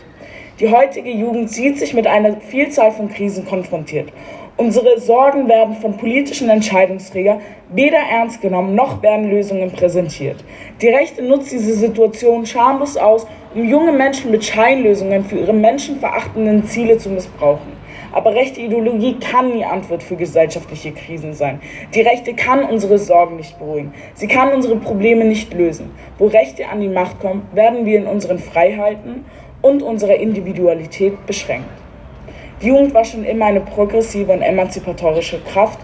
Die 0.59 0.69
heutige 0.69 1.09
Jugend 1.09 1.49
sieht 1.49 1.79
sich 1.79 1.93
mit 1.93 2.07
einer 2.07 2.41
Vielzahl 2.41 2.91
von 2.91 3.09
Krisen 3.09 3.45
konfrontiert. 3.45 4.09
Unsere 4.57 4.99
Sorgen 4.99 5.47
werden 5.47 5.75
von 5.77 5.95
politischen 5.95 6.49
Entscheidungsträgern 6.49 7.39
weder 7.69 7.97
ernst 7.97 8.41
genommen 8.41 8.75
noch 8.75 9.01
werden 9.01 9.29
Lösungen 9.29 9.71
präsentiert. 9.71 10.43
Die 10.81 10.89
Rechte 10.89 11.23
nutzt 11.23 11.53
diese 11.53 11.73
Situation 11.73 12.45
schamlos 12.45 12.97
aus, 12.97 13.25
um 13.55 13.63
junge 13.63 13.93
Menschen 13.93 14.29
mit 14.29 14.43
Scheinlösungen 14.43 15.23
für 15.23 15.37
ihre 15.37 15.53
menschenverachtenden 15.53 16.65
Ziele 16.65 16.97
zu 16.97 17.09
missbrauchen. 17.09 17.80
Aber 18.11 18.33
rechte 18.33 18.61
Ideologie 18.61 19.17
kann 19.19 19.53
die 19.53 19.63
Antwort 19.63 20.03
für 20.03 20.15
gesellschaftliche 20.15 20.91
Krisen 20.91 21.33
sein. 21.33 21.61
Die 21.93 22.01
Rechte 22.01 22.33
kann 22.33 22.63
unsere 22.63 22.97
Sorgen 22.97 23.37
nicht 23.37 23.57
beruhigen. 23.57 23.93
Sie 24.13 24.27
kann 24.27 24.51
unsere 24.51 24.75
Probleme 24.75 25.25
nicht 25.25 25.53
lösen. 25.53 25.91
Wo 26.17 26.27
Rechte 26.27 26.67
an 26.67 26.81
die 26.81 26.89
Macht 26.89 27.19
kommen, 27.19 27.47
werden 27.53 27.85
wir 27.85 27.97
in 27.97 28.07
unseren 28.07 28.39
Freiheiten 28.39 29.25
und 29.61 29.81
unserer 29.81 30.15
Individualität 30.15 31.25
beschränkt. 31.25 31.69
Die 32.61 32.67
Jugend 32.67 32.93
war 32.93 33.05
schon 33.05 33.23
immer 33.23 33.45
eine 33.45 33.61
progressive 33.61 34.31
und 34.31 34.41
emanzipatorische 34.41 35.39
Kraft. 35.41 35.79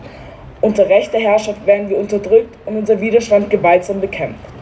Unter 0.62 0.90
rechter 0.90 1.18
Herrschaft 1.18 1.66
werden 1.66 1.90
wir 1.90 1.98
unterdrückt 1.98 2.56
und 2.66 2.78
unser 2.78 3.00
Widerstand 3.00 3.50
gewaltsam 3.50 4.02
bekämpft. 4.02 4.57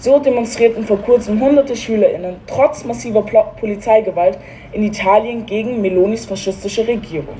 So 0.00 0.20
demonstrierten 0.20 0.84
vor 0.84 0.98
kurzem 0.98 1.40
hunderte 1.40 1.74
SchülerInnen 1.74 2.36
trotz 2.46 2.84
massiver 2.84 3.22
Polizeigewalt 3.22 4.38
in 4.72 4.84
Italien 4.84 5.44
gegen 5.44 5.80
Melonis 5.80 6.24
faschistische 6.24 6.86
Regierung. 6.86 7.34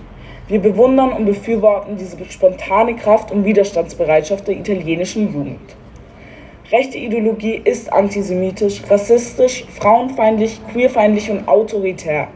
Wir 0.49 0.59
bewundern 0.59 1.13
und 1.13 1.25
befürworten 1.25 1.97
diese 1.97 2.17
spontane 2.29 2.97
Kraft 2.97 3.31
und 3.31 3.45
Widerstandsbereitschaft 3.45 4.49
der 4.49 4.57
italienischen 4.57 5.33
Jugend. 5.33 5.77
Rechte 6.73 6.99
Ideologie 6.99 7.61
ist 7.63 7.93
antisemitisch, 7.93 8.83
rassistisch, 8.91 9.65
frauenfeindlich, 9.79 10.61
queerfeindlich 10.73 11.31
und 11.31 11.47
autoritär. 11.47 12.27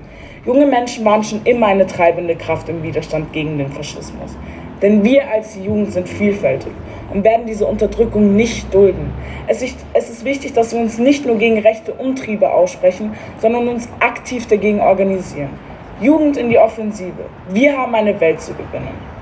Junge 0.47 0.67
Menschen 0.67 1.05
waren 1.05 1.25
schon 1.25 1.41
immer 1.45 1.67
eine 1.67 1.87
treibende 1.87 2.37
Kraft 2.37 2.69
im 2.69 2.85
Widerstand 2.85 3.33
gegen 3.33 3.59
den 3.59 3.73
Faschismus. 3.73 4.37
Denn 4.81 5.03
wir 5.03 5.29
als 5.29 5.57
Jugend 5.57 5.93
sind 5.93 6.09
vielfältig 6.09 6.73
und 7.13 7.25
werden 7.25 7.47
diese 7.47 7.67
Unterdrückung 7.67 8.35
nicht 8.35 8.73
dulden. 8.73 9.13
Es 9.47 9.63
ist, 9.63 10.25
wichtig, 10.25 10.53
dass 10.53 10.73
wir 10.73 10.81
uns 10.81 10.99
nicht 10.99 11.27
nur 11.27 11.37
gegen 11.37 11.59
rechte 11.59 11.93
Umtriebe 11.93 12.51
aussprechen, 12.51 13.15
sondern 13.41 13.69
uns 13.69 13.89
aktiv 14.01 14.47
dagegen 14.47 14.81
organisieren. 14.81 15.51
Jugend 16.01 16.37
in 16.37 16.49
die 16.49 16.59
Offensive. 16.59 17.13
Wir 17.51 17.77
haben 17.77 17.95
eine 17.95 18.19
Welt 18.21 18.41
zu 18.41 18.53
gewinnen. 18.55 19.13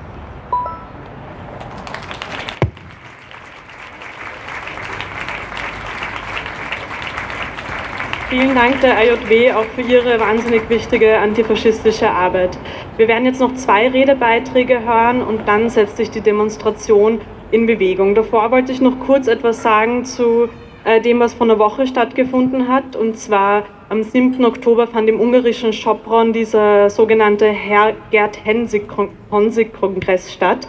Vielen 8.31 8.55
Dank 8.55 8.81
der 8.81 8.97
AJW 8.97 9.53
auch 9.55 9.65
für 9.75 9.81
Ihre 9.81 10.21
wahnsinnig 10.21 10.69
wichtige 10.71 11.19
antifaschistische 11.19 12.09
Arbeit. 12.09 12.57
Wir 12.97 13.09
werden 13.09 13.25
jetzt 13.25 13.41
noch 13.41 13.55
zwei 13.55 13.89
Redebeiträge 13.89 14.85
hören 14.85 15.21
und 15.21 15.49
dann 15.49 15.69
setzt 15.69 15.97
sich 15.97 16.11
die 16.11 16.21
Demonstration 16.21 17.21
in 17.51 17.67
Bewegung. 17.67 18.15
Davor 18.15 18.51
wollte 18.51 18.73
ich 18.73 18.81
noch 18.81 18.99
kurz 19.01 19.27
etwas 19.27 19.63
sagen 19.63 20.05
zu 20.05 20.49
äh, 20.85 21.01
dem, 21.01 21.21
was 21.21 21.35
vor 21.35 21.47
einer 21.47 21.59
Woche 21.59 21.87
stattgefunden 21.87 22.69
hat. 22.69 22.97
Und 22.97 23.19
zwar 23.19 23.65
am 23.89 24.03
7. 24.03 24.45
Oktober 24.45 24.87
fand 24.87 25.09
im 25.09 25.21
ungarischen 25.21 25.73
Sopron 25.73 26.33
dieser 26.33 26.91
sogenannte 26.91 27.47
Herr 27.47 27.95
Gerd 28.11 28.41
Honsig-Kongress 29.31 30.33
statt. 30.33 30.69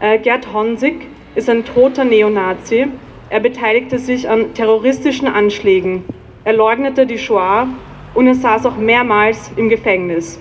Äh, 0.00 0.18
Gerd 0.18 0.52
Honsig 0.52 1.06
ist 1.34 1.48
ein 1.50 1.64
toter 1.64 2.04
Neonazi. 2.04 2.86
Er 3.28 3.40
beteiligte 3.40 3.98
sich 3.98 4.28
an 4.28 4.54
terroristischen 4.54 5.28
Anschlägen 5.28 6.04
er 6.42 6.54
leugnete 6.54 7.06
die 7.06 7.18
Shoah 7.18 7.68
und 8.14 8.26
er 8.26 8.34
saß 8.34 8.64
auch 8.64 8.76
mehrmals 8.78 9.52
im 9.56 9.68
Gefängnis. 9.68 10.40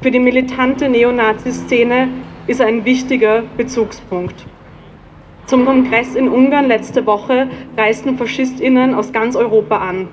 Für 0.00 0.12
die 0.12 0.20
militante 0.20 0.88
Neonazi-Szene 0.88 2.08
ist 2.46 2.60
er 2.60 2.66
ein 2.66 2.84
wichtiger 2.84 3.42
Bezugspunkt. 3.56 4.46
Zum 5.50 5.66
Kongress 5.66 6.14
in 6.14 6.28
Ungarn 6.28 6.68
letzte 6.68 7.04
Woche 7.06 7.48
reisten 7.76 8.16
FaschistInnen 8.16 8.94
aus 8.94 9.12
ganz 9.12 9.34
Europa 9.34 9.78
an, 9.78 10.06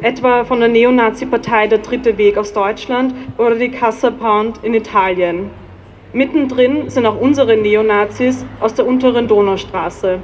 etwa 0.00 0.42
von 0.42 0.58
der 0.58 0.70
Neonazi-Partei 0.70 1.68
Der 1.68 1.78
Dritte 1.78 2.18
Weg 2.18 2.36
aus 2.36 2.52
Deutschland 2.52 3.14
oder 3.38 3.54
die 3.54 3.68
Casa 3.68 4.10
Pound 4.10 4.58
in 4.64 4.74
Italien. 4.74 5.50
Mittendrin 6.12 6.90
sind 6.90 7.06
auch 7.06 7.20
unsere 7.20 7.56
Neonazis 7.56 8.44
aus 8.58 8.74
der 8.74 8.84
unteren 8.84 9.28
Donaustraße. 9.28 10.18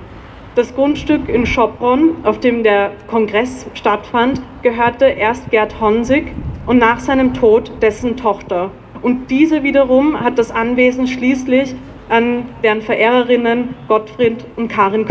Das 0.56 0.74
Grundstück 0.74 1.28
in 1.28 1.46
Schopron, 1.46 2.16
auf 2.24 2.40
dem 2.40 2.64
der 2.64 2.90
Kongress 3.06 3.64
stattfand, 3.74 4.42
gehörte 4.62 5.04
erst 5.04 5.52
Gerd 5.52 5.80
Honsig 5.80 6.32
und 6.66 6.78
nach 6.78 6.98
seinem 6.98 7.32
Tod 7.32 7.70
dessen 7.80 8.16
Tochter. 8.16 8.72
Und 9.02 9.30
diese 9.30 9.62
wiederum 9.62 10.18
hat 10.18 10.36
das 10.36 10.50
Anwesen 10.50 11.06
schließlich 11.06 11.76
an 12.08 12.44
deren 12.62 12.82
Verehrerinnen 12.82 13.74
Gottfried 13.88 14.44
und 14.56 14.68
Karin 14.68 15.06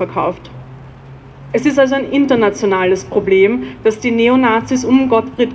verkauft. 0.00 0.50
Es 1.52 1.66
ist 1.66 1.78
also 1.78 1.94
ein 1.94 2.10
internationales 2.10 3.04
Problem, 3.04 3.64
dass 3.84 4.00
die 4.00 4.10
Neonazis 4.10 4.84
um 4.84 5.08
Gottfried 5.08 5.50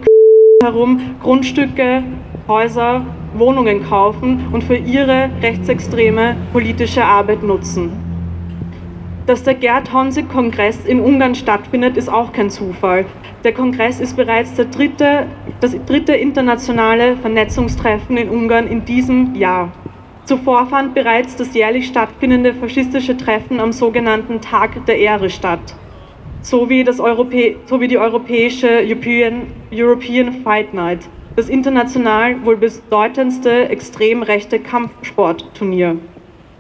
herum 0.64 1.16
Grundstücke 1.22 2.04
Häuser, 2.48 3.06
Wohnungen 3.36 3.88
kaufen 3.88 4.48
und 4.52 4.64
für 4.64 4.76
ihre 4.76 5.30
rechtsextreme 5.42 6.36
politische 6.52 7.04
Arbeit 7.04 7.44
nutzen. 7.44 7.92
Dass 9.28 9.44
der 9.44 9.54
Gerd 9.54 9.94
Honsig-Kongress 9.94 10.86
in 10.86 11.00
Ungarn 11.00 11.36
stattfindet, 11.36 11.96
ist 11.96 12.10
auch 12.10 12.34
kein 12.34 12.50
Zufall. 12.50 13.06
Der 13.44 13.54
Kongress 13.54 14.00
ist 14.00 14.16
bereits 14.16 14.56
dritte, 14.56 15.28
das 15.60 15.76
dritte 15.86 16.14
internationale 16.14 17.16
Vernetzungstreffen 17.18 18.18
in 18.18 18.30
Ungarn 18.30 18.66
in 18.66 18.84
diesem 18.86 19.36
Jahr. 19.36 19.72
Zuvor 20.30 20.68
fand 20.68 20.94
bereits 20.94 21.36
das 21.38 21.56
jährlich 21.56 21.88
stattfindende 21.88 22.54
faschistische 22.54 23.18
Treffen 23.18 23.60
am 23.60 23.72
sogenannten 23.72 24.42
Tag 24.42 24.86
der 24.86 25.00
Ehre 25.00 25.32
statt, 25.32 25.74
sowie, 26.44 26.84
das 26.84 27.00
Europä 27.00 27.56
sowie 27.66 27.88
die 27.88 27.98
europäische 27.98 28.68
European, 28.68 29.48
European 29.74 30.44
Fight 30.44 30.72
Night, 30.72 31.10
das 31.36 31.50
international 31.50 32.46
wohl 32.46 32.58
bedeutendste 32.58 33.70
extrem 33.70 34.22
rechte 34.22 34.60
Kampfsportturnier. 34.60 35.98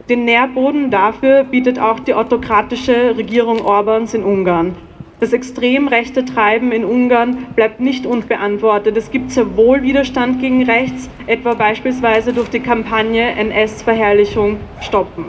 Den 0.09 0.25
Nährboden 0.25 0.89
dafür 0.89 1.43
bietet 1.43 1.77
auch 1.77 1.99
die 1.99 2.15
autokratische 2.15 3.15
Regierung 3.15 3.61
Orbans 3.61 4.15
in 4.15 4.23
Ungarn. 4.23 4.75
Das 5.19 5.33
extrem 5.33 5.89
rechte 5.89 6.23
Treiben 6.23 6.71
in 6.71 6.85
Ungarn 6.85 7.47
bleibt 7.55 7.81
nicht 7.81 8.05
unbeantwortet. 8.05 8.95
Es 8.95 9.11
gibt 9.11 9.31
sehr 9.31 9.57
wohl 9.57 9.83
Widerstand 9.83 10.39
gegen 10.39 10.63
rechts, 10.63 11.09
etwa 11.27 11.55
beispielsweise 11.55 12.31
durch 12.31 12.49
die 12.49 12.61
Kampagne 12.61 13.31
NS-Verherrlichung 13.31 14.57
stoppen. 14.79 15.25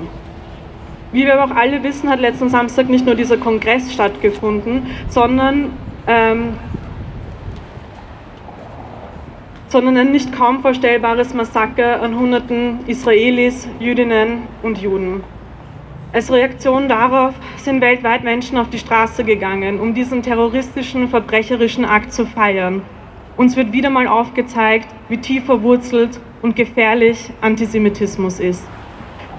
Wie 1.12 1.24
wir 1.24 1.40
aber 1.40 1.52
auch 1.52 1.56
alle 1.56 1.82
wissen, 1.82 2.08
hat 2.08 2.20
letzten 2.20 2.48
Samstag 2.48 2.88
nicht 2.88 3.04
nur 3.04 3.16
dieser 3.16 3.36
Kongress 3.36 3.92
stattgefunden, 3.92 4.86
sondern 5.08 5.72
ähm, 6.06 6.54
sondern 9.70 9.96
ein 9.96 10.10
nicht 10.10 10.32
kaum 10.32 10.62
vorstellbares 10.62 11.32
Massaker 11.32 12.02
an 12.02 12.18
Hunderten 12.18 12.80
Israelis, 12.86 13.68
Jüdinnen 13.78 14.42
und 14.62 14.78
Juden. 14.78 15.22
Als 16.12 16.32
Reaktion 16.32 16.88
darauf 16.88 17.34
sind 17.56 17.80
weltweit 17.80 18.24
Menschen 18.24 18.58
auf 18.58 18.68
die 18.68 18.80
Straße 18.80 19.22
gegangen, 19.22 19.78
um 19.78 19.94
diesen 19.94 20.24
terroristischen, 20.24 21.06
verbrecherischen 21.06 21.84
Akt 21.84 22.12
zu 22.12 22.26
feiern. 22.26 22.82
Uns 23.36 23.56
wird 23.56 23.72
wieder 23.72 23.90
mal 23.90 24.08
aufgezeigt, 24.08 24.88
wie 25.08 25.18
tief 25.18 25.44
verwurzelt 25.44 26.18
und 26.42 26.56
gefährlich 26.56 27.30
Antisemitismus 27.40 28.40
ist. 28.40 28.64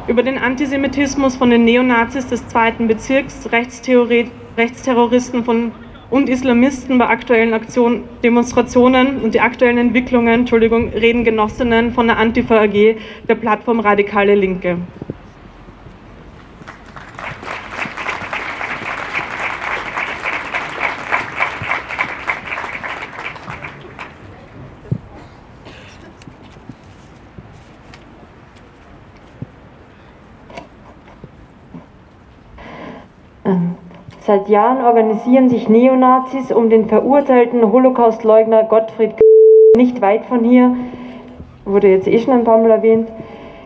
Über 0.08 0.24
den 0.24 0.38
Antisemitismus 0.38 1.36
von 1.36 1.50
den 1.50 1.66
Neonazis 1.66 2.28
des 2.28 2.48
zweiten 2.48 2.88
Bezirks, 2.88 3.50
Rechtsterroristen 3.51 5.44
von 5.44 5.74
und 6.10 6.30
Islamisten 6.30 6.98
bei 6.98 7.08
aktuellen 7.08 7.54
Aktionen, 7.54 8.06
Demonstrationen 8.24 9.18
und 9.18 9.34
die 9.34 9.42
aktuellen 9.42 9.78
Entwicklungen, 9.78 10.42
Entschuldigung, 10.42 10.90
reden 10.90 11.25
Genossinnen 11.25 11.92
von 11.94 12.08
der 12.08 12.18
Antifa 12.18 12.62
AG, 12.62 12.96
der 13.28 13.36
Plattform 13.36 13.82
Radikale 13.82 14.36
Linke. 14.36 14.78
Seit 34.31 34.47
Jahren 34.47 34.81
organisieren 34.81 35.50
sich 35.50 35.67
Neonazis 35.67 36.53
um 36.53 36.69
den 36.69 36.88
verurteilten 36.88 37.69
Holocaustleugner 37.69 38.63
Gottfried 38.63 39.15
nicht 39.75 40.00
weit 40.00 40.23
von 40.23 40.45
hier, 40.45 40.73
wurde 41.65 41.89
jetzt 41.89 42.07
eh 42.07 42.17
schon 42.17 42.35
ein 42.35 42.45
paar 42.45 42.57
Mal 42.57 42.71
erwähnt, 42.71 43.09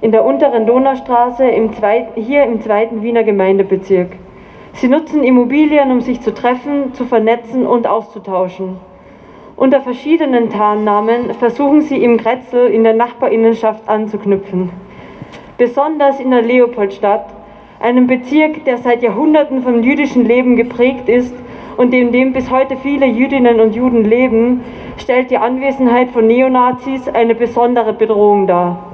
in 0.02 0.12
der 0.12 0.26
unteren 0.26 0.66
Donaustraße 0.66 1.46
im 1.46 1.72
zweiten, 1.74 2.20
hier 2.20 2.46
im 2.46 2.62
zweiten 2.62 3.04
Wiener 3.04 3.24
Gemeindebezirk. 3.24 4.14
Sie 4.74 4.88
nutzen 4.88 5.24
Immobilien, 5.24 5.92
um 5.92 6.02
sich 6.02 6.22
zu 6.22 6.34
treffen, 6.34 6.96
zu 6.96 7.06
vernetzen 7.06 7.68
und 7.68 7.86
auszutauschen. 7.86 8.78
Unter 9.56 9.82
verschiedenen 9.82 10.50
Tarnnamen 10.50 11.36
versuchen 11.36 11.82
sie 11.82 12.04
im 12.04 12.18
Grätzl 12.18 12.72
in 12.74 12.84
der 12.84 12.96
Nachbarinnenschaft 12.96 13.88
anzuknüpfen. 13.88 14.72
Besonders 15.60 16.20
in 16.20 16.32
der 16.32 16.42
Leopoldstadt 16.42 17.28
einem 17.80 18.08
Bezirk, 18.08 18.66
der 18.66 18.78
seit 18.78 19.04
Jahrhunderten 19.04 19.62
vom 19.62 19.84
jüdischen 19.84 20.26
Leben 20.26 20.56
geprägt 20.56 21.10
ist 21.10 21.36
und 21.78 21.94
in 21.94 22.12
dem 22.12 22.34
bis 22.34 22.50
heute 22.50 22.78
viele 22.78 23.06
Jüdinnen 23.06 23.60
und 23.60 23.76
Juden 23.76 24.04
leben, 24.04 24.64
stellt 24.98 25.30
die 25.30 25.38
Anwesenheit 25.38 26.10
von 26.12 26.28
Neonazis 26.28 27.08
eine 27.10 27.36
besondere 27.36 27.94
Bedrohung 27.94 28.48
dar. 28.48 28.94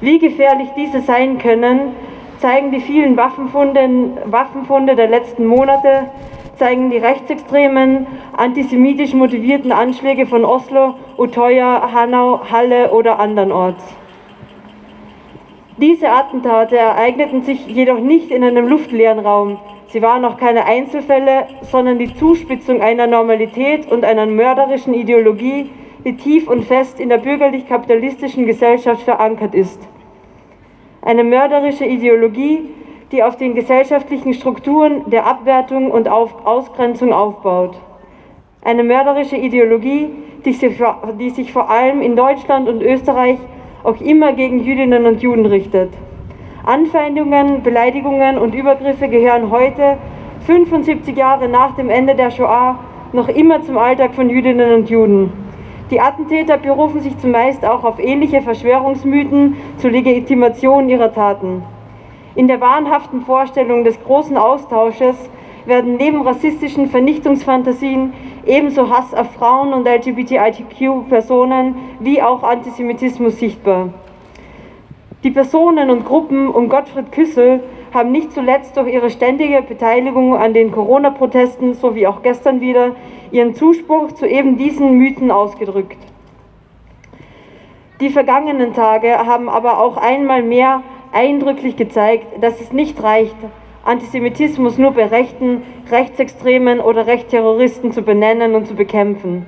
Wie 0.00 0.18
gefährlich 0.18 0.68
diese 0.76 1.00
sein 1.00 1.38
können, 1.38 1.94
zeigen 2.38 2.70
die 2.70 2.80
vielen 2.80 3.16
Waffenfunde, 3.16 3.88
Waffenfunde 4.26 4.94
der 4.94 5.08
letzten 5.08 5.46
Monate, 5.46 6.10
zeigen 6.56 6.90
die 6.90 6.98
rechtsextremen, 6.98 8.06
antisemitisch 8.36 9.14
motivierten 9.14 9.72
Anschläge 9.72 10.26
von 10.26 10.44
Oslo, 10.44 10.94
Utoya, 11.18 11.92
Hanau, 11.92 12.40
Halle 12.50 12.90
oder 12.92 13.18
andernorts. 13.18 13.84
Diese 15.78 16.08
Attentate 16.08 16.78
ereigneten 16.78 17.42
sich 17.42 17.66
jedoch 17.66 18.00
nicht 18.00 18.30
in 18.30 18.42
einem 18.42 18.66
luftleeren 18.66 19.18
Raum. 19.18 19.58
Sie 19.88 20.00
waren 20.00 20.24
auch 20.24 20.38
keine 20.38 20.64
Einzelfälle, 20.64 21.48
sondern 21.70 21.98
die 21.98 22.14
Zuspitzung 22.14 22.80
einer 22.80 23.06
Normalität 23.06 23.92
und 23.92 24.02
einer 24.02 24.24
mörderischen 24.24 24.94
Ideologie, 24.94 25.70
die 26.04 26.16
tief 26.16 26.48
und 26.48 26.64
fest 26.64 26.98
in 26.98 27.10
der 27.10 27.18
bürgerlich-kapitalistischen 27.18 28.46
Gesellschaft 28.46 29.02
verankert 29.02 29.54
ist. 29.54 29.86
Eine 31.02 31.24
mörderische 31.24 31.84
Ideologie, 31.84 32.70
die 33.12 33.22
auf 33.22 33.36
den 33.36 33.54
gesellschaftlichen 33.54 34.32
Strukturen 34.32 35.10
der 35.10 35.26
Abwertung 35.26 35.90
und 35.90 36.08
Ausgrenzung 36.08 37.12
aufbaut. 37.12 37.78
Eine 38.64 38.82
mörderische 38.82 39.36
Ideologie, 39.36 40.08
die 40.44 40.54
sich, 40.54 40.82
die 41.20 41.30
sich 41.30 41.52
vor 41.52 41.68
allem 41.68 42.00
in 42.00 42.16
Deutschland 42.16 42.66
und 42.66 42.82
Österreich 42.82 43.38
auch 43.82 44.00
immer 44.00 44.32
gegen 44.32 44.64
Jüdinnen 44.64 45.06
und 45.06 45.22
Juden 45.22 45.46
richtet. 45.46 45.92
Anfeindungen, 46.64 47.62
Beleidigungen 47.62 48.38
und 48.38 48.54
Übergriffe 48.54 49.08
gehören 49.08 49.50
heute, 49.50 49.98
75 50.46 51.16
Jahre 51.16 51.48
nach 51.48 51.76
dem 51.76 51.90
Ende 51.90 52.14
der 52.14 52.30
Shoah, 52.30 52.78
noch 53.12 53.28
immer 53.28 53.62
zum 53.62 53.78
Alltag 53.78 54.14
von 54.14 54.28
Jüdinnen 54.30 54.74
und 54.74 54.90
Juden. 54.90 55.32
Die 55.90 56.00
Attentäter 56.00 56.58
berufen 56.58 57.00
sich 57.00 57.16
zumeist 57.18 57.64
auch 57.64 57.84
auf 57.84 58.00
ähnliche 58.00 58.42
Verschwörungsmythen 58.42 59.56
zur 59.76 59.90
Legitimation 59.90 60.88
ihrer 60.88 61.12
Taten. 61.12 61.62
In 62.34 62.48
der 62.48 62.60
wahnhaften 62.60 63.22
Vorstellung 63.22 63.84
des 63.84 64.02
großen 64.02 64.36
Austausches 64.36 65.30
werden 65.66 65.96
neben 65.96 66.22
rassistischen 66.22 66.88
Vernichtungsfantasien 66.88 68.12
ebenso 68.46 68.88
Hass 68.88 69.12
auf 69.14 69.32
Frauen 69.32 69.72
und 69.72 69.86
LGBTIQ-Personen 69.86 71.74
wie 72.00 72.22
auch 72.22 72.42
Antisemitismus 72.42 73.38
sichtbar. 73.38 73.90
Die 75.24 75.30
Personen 75.30 75.90
und 75.90 76.04
Gruppen 76.04 76.48
um 76.48 76.68
Gottfried 76.68 77.10
Küssel 77.10 77.60
haben 77.92 78.12
nicht 78.12 78.32
zuletzt 78.32 78.76
durch 78.76 78.92
ihre 78.92 79.10
ständige 79.10 79.62
Beteiligung 79.62 80.36
an 80.36 80.54
den 80.54 80.70
Corona-Protesten 80.70 81.74
sowie 81.74 82.06
auch 82.06 82.22
gestern 82.22 82.60
wieder 82.60 82.94
ihren 83.32 83.54
Zuspruch 83.54 84.12
zu 84.12 84.26
eben 84.26 84.56
diesen 84.56 84.98
Mythen 84.98 85.30
ausgedrückt. 85.30 85.98
Die 88.00 88.10
vergangenen 88.10 88.74
Tage 88.74 89.16
haben 89.16 89.48
aber 89.48 89.80
auch 89.80 89.96
einmal 89.96 90.42
mehr 90.42 90.82
eindrücklich 91.12 91.76
gezeigt, 91.76 92.26
dass 92.42 92.60
es 92.60 92.72
nicht 92.72 93.02
reicht, 93.02 93.36
Antisemitismus 93.86 94.78
nur 94.78 94.90
bei 94.90 95.06
Rechten, 95.06 95.62
Rechtsextremen 95.92 96.80
oder 96.80 97.06
Rechtsterroristen 97.06 97.92
zu 97.92 98.02
benennen 98.02 98.56
und 98.56 98.66
zu 98.66 98.74
bekämpfen. 98.74 99.46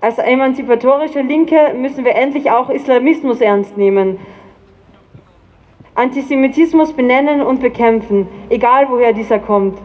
Als 0.00 0.18
emanzipatorische 0.18 1.22
Linke 1.22 1.74
müssen 1.76 2.04
wir 2.04 2.14
endlich 2.14 2.52
auch 2.52 2.70
Islamismus 2.70 3.40
ernst 3.40 3.76
nehmen. 3.76 4.20
Antisemitismus 5.96 6.92
benennen 6.92 7.42
und 7.42 7.60
bekämpfen, 7.60 8.28
egal 8.48 8.88
woher 8.88 9.12
dieser 9.12 9.40
kommt. 9.40 9.76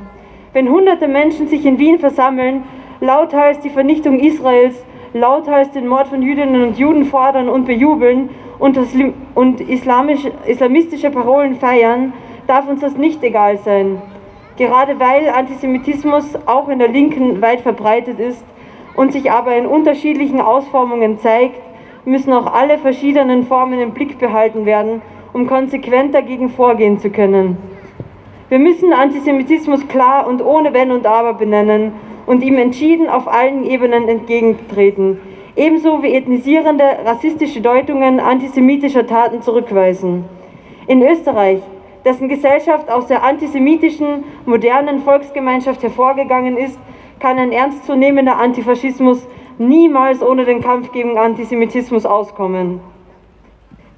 Wenn 0.54 0.70
hunderte 0.70 1.08
Menschen 1.08 1.48
sich 1.48 1.66
in 1.66 1.80
Wien 1.80 1.98
versammeln, 1.98 2.64
lauthals 3.02 3.60
die 3.60 3.72
Vernichtung 3.72 4.20
Israels, 4.20 4.86
lauthals 5.16 5.72
den 5.72 5.88
Mord 5.88 6.10
von 6.10 6.22
Jüdinnen 6.22 6.62
und 6.62 6.78
Juden 6.78 7.06
fordern 7.06 7.48
und 7.48 7.66
bejubeln 7.66 8.30
und, 8.60 8.78
und 9.34 9.62
islamistische 9.62 11.10
Parolen 11.10 11.56
feiern, 11.56 12.12
darf 12.48 12.68
uns 12.68 12.82
das 12.82 12.98
nicht 12.98 13.24
egal 13.24 13.58
sein. 13.60 14.02
Gerade 14.58 15.00
weil 15.00 15.30
Antisemitismus 15.30 16.38
auch 16.46 16.68
in 16.68 16.80
der 16.80 16.90
Linken 16.90 17.42
weit 17.42 17.62
verbreitet 17.62 18.20
ist 18.20 18.46
und 18.96 19.14
sich 19.14 19.32
aber 19.32 19.56
in 19.56 19.66
unterschiedlichen 19.66 20.42
Ausformungen 20.42 21.18
zeigt, 21.20 21.62
müssen 22.04 22.34
auch 22.34 22.54
alle 22.54 22.78
verschiedenen 22.78 23.44
Formen 23.44 23.80
im 23.80 23.92
Blick 23.92 24.20
behalten 24.20 24.66
werden, 24.66 25.02
um 25.32 25.48
konsequent 25.48 26.14
dagegen 26.14 26.50
vorgehen 26.50 27.00
zu 27.00 27.10
können. 27.10 27.58
Wir 28.50 28.60
müssen 28.60 28.92
Antisemitismus 28.92 29.88
klar 29.88 30.28
und 30.28 30.44
ohne 30.44 30.74
Wenn 30.74 30.92
und 30.92 31.08
Aber 31.08 31.34
benennen 31.34 31.94
und 32.26 32.44
ihm 32.44 32.58
entschieden 32.58 33.10
auf 33.10 33.28
allen 33.28 33.64
Ebenen 33.66 34.08
entgegentreten, 34.08 35.20
ebenso 35.56 36.04
wie 36.04 36.14
ethnisierende, 36.14 36.84
rassistische 37.06 37.62
Deutungen 37.62 38.20
antisemitischer 38.20 39.08
Taten 39.08 39.42
zurückweisen. 39.42 40.26
In 40.88 41.02
Österreich, 41.02 41.62
dessen 42.04 42.30
Gesellschaft 42.30 42.92
aus 42.92 43.08
der 43.08 43.24
antisemitischen, 43.24 44.24
modernen 44.46 45.00
Volksgemeinschaft 45.00 45.82
hervorgegangen 45.82 46.58
ist, 46.58 46.80
kann 47.20 47.40
ein 47.40 47.52
ernstzunehmender 47.52 48.38
Antifaschismus 48.38 49.28
niemals 49.58 50.22
ohne 50.22 50.46
den 50.46 50.62
Kampf 50.62 50.92
gegen 50.92 51.18
Antisemitismus 51.18 52.06
auskommen. 52.06 52.82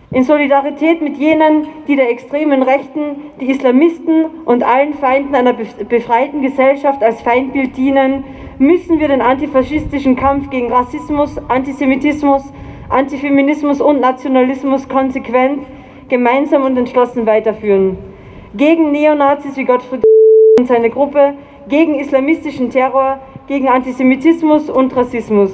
In 0.10 0.24
Solidarität 0.24 1.02
mit 1.02 1.18
jenen, 1.18 1.68
die 1.86 1.98
der 1.98 2.10
extremen 2.10 2.64
Rechten, 2.64 3.24
die 3.42 3.52
Islamisten 3.52 4.26
und 4.46 4.64
allen 4.64 4.94
Feinden 4.94 5.36
einer 5.36 5.52
befreiten 5.52 6.42
Gesellschaft 6.42 7.04
als 7.04 7.22
Feindbild 7.22 7.76
dienen, 7.76 8.24
müssen 8.58 9.02
wir 9.02 9.10
den 9.10 9.22
antifaschistischen 9.22 10.16
Kampf 10.16 10.50
gegen 10.50 10.72
Rassismus, 10.72 11.38
Antisemitismus, 11.50 12.54
Antifeminismus 12.88 13.82
und 13.82 14.00
Nationalismus 14.00 14.88
konsequent, 14.88 15.66
gemeinsam 16.08 16.64
und 16.64 16.78
entschlossen 16.78 17.26
weiterführen. 17.26 17.98
Gegen 18.56 18.92
Neonazis 18.92 19.58
wie 19.58 19.66
Gottfried 19.66 20.04
und 20.58 20.68
seine 20.68 20.90
Gruppe, 20.90 21.34
gegen 21.68 22.00
islamistischen 22.00 22.70
Terror, 22.70 23.20
gegen 23.50 23.68
Antisemitismus 23.68 24.70
und 24.70 24.96
Rassismus. 24.96 25.52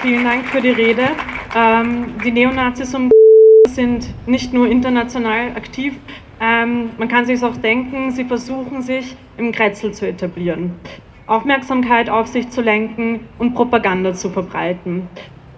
Vielen 0.00 0.24
Dank 0.24 0.46
für 0.46 0.60
die 0.60 0.70
Rede. 0.70 1.08
Ähm, 1.56 2.14
die 2.24 2.30
Neonazis 2.30 2.96
sind 3.66 4.14
nicht 4.26 4.52
nur 4.52 4.68
international 4.68 5.56
aktiv, 5.56 5.94
ähm, 6.40 6.90
man 6.98 7.08
kann 7.08 7.24
sich 7.26 7.42
auch 7.42 7.56
denken, 7.56 8.12
sie 8.12 8.24
versuchen 8.24 8.82
sich 8.82 9.16
im 9.36 9.50
Kretzel 9.50 9.92
zu 9.92 10.06
etablieren, 10.06 10.74
Aufmerksamkeit 11.26 12.08
auf 12.10 12.28
sich 12.28 12.48
zu 12.50 12.60
lenken 12.60 13.26
und 13.38 13.54
Propaganda 13.54 14.14
zu 14.14 14.30
verbreiten. 14.30 15.08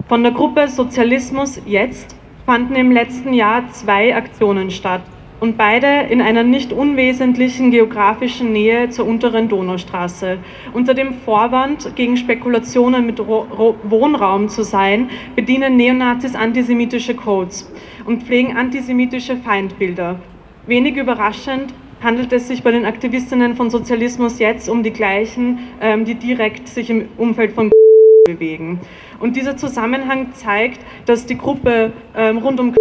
Von 0.08 0.22
der 0.22 0.32
Gruppe 0.32 0.68
Sozialismus 0.68 1.60
jetzt 1.66 2.16
fanden 2.46 2.76
im 2.76 2.92
letzten 2.92 3.34
Jahr 3.34 3.68
zwei 3.72 4.16
Aktionen 4.16 4.70
statt 4.70 5.02
und 5.40 5.56
beide 5.56 6.06
in 6.10 6.20
einer 6.20 6.42
nicht 6.42 6.72
unwesentlichen 6.72 7.70
geografischen 7.70 8.52
Nähe 8.52 8.90
zur 8.90 9.06
unteren 9.06 9.48
Donaustraße. 9.48 10.38
Unter 10.72 10.94
dem 10.94 11.14
Vorwand, 11.14 11.96
gegen 11.96 12.16
Spekulationen 12.16 13.06
mit 13.06 13.18
Wohnraum 13.18 14.48
zu 14.48 14.62
sein, 14.62 15.08
bedienen 15.34 15.76
Neonazis 15.76 16.34
antisemitische 16.34 17.14
Codes 17.14 17.72
und 18.04 18.22
pflegen 18.22 18.56
antisemitische 18.56 19.36
Feindbilder. 19.36 20.20
Wenig 20.66 20.96
überraschend 20.96 21.72
handelt 22.02 22.32
es 22.32 22.48
sich 22.48 22.62
bei 22.62 22.70
den 22.70 22.84
Aktivistinnen 22.84 23.56
von 23.56 23.70
Sozialismus 23.70 24.38
jetzt 24.38 24.68
um 24.68 24.82
die 24.82 24.92
gleichen, 24.92 25.58
ähm, 25.80 26.04
die 26.04 26.14
direkt 26.14 26.68
sich 26.68 26.90
im 26.90 27.08
Umfeld 27.16 27.52
von 27.52 27.70
bewegen. 28.26 28.80
Und 29.18 29.36
dieser 29.36 29.56
Zusammenhang 29.56 30.32
zeigt, 30.32 30.80
dass 31.06 31.26
die 31.26 31.36
Gruppe 31.36 31.92
ähm, 32.14 32.38
rund 32.38 32.60
um 32.60 32.74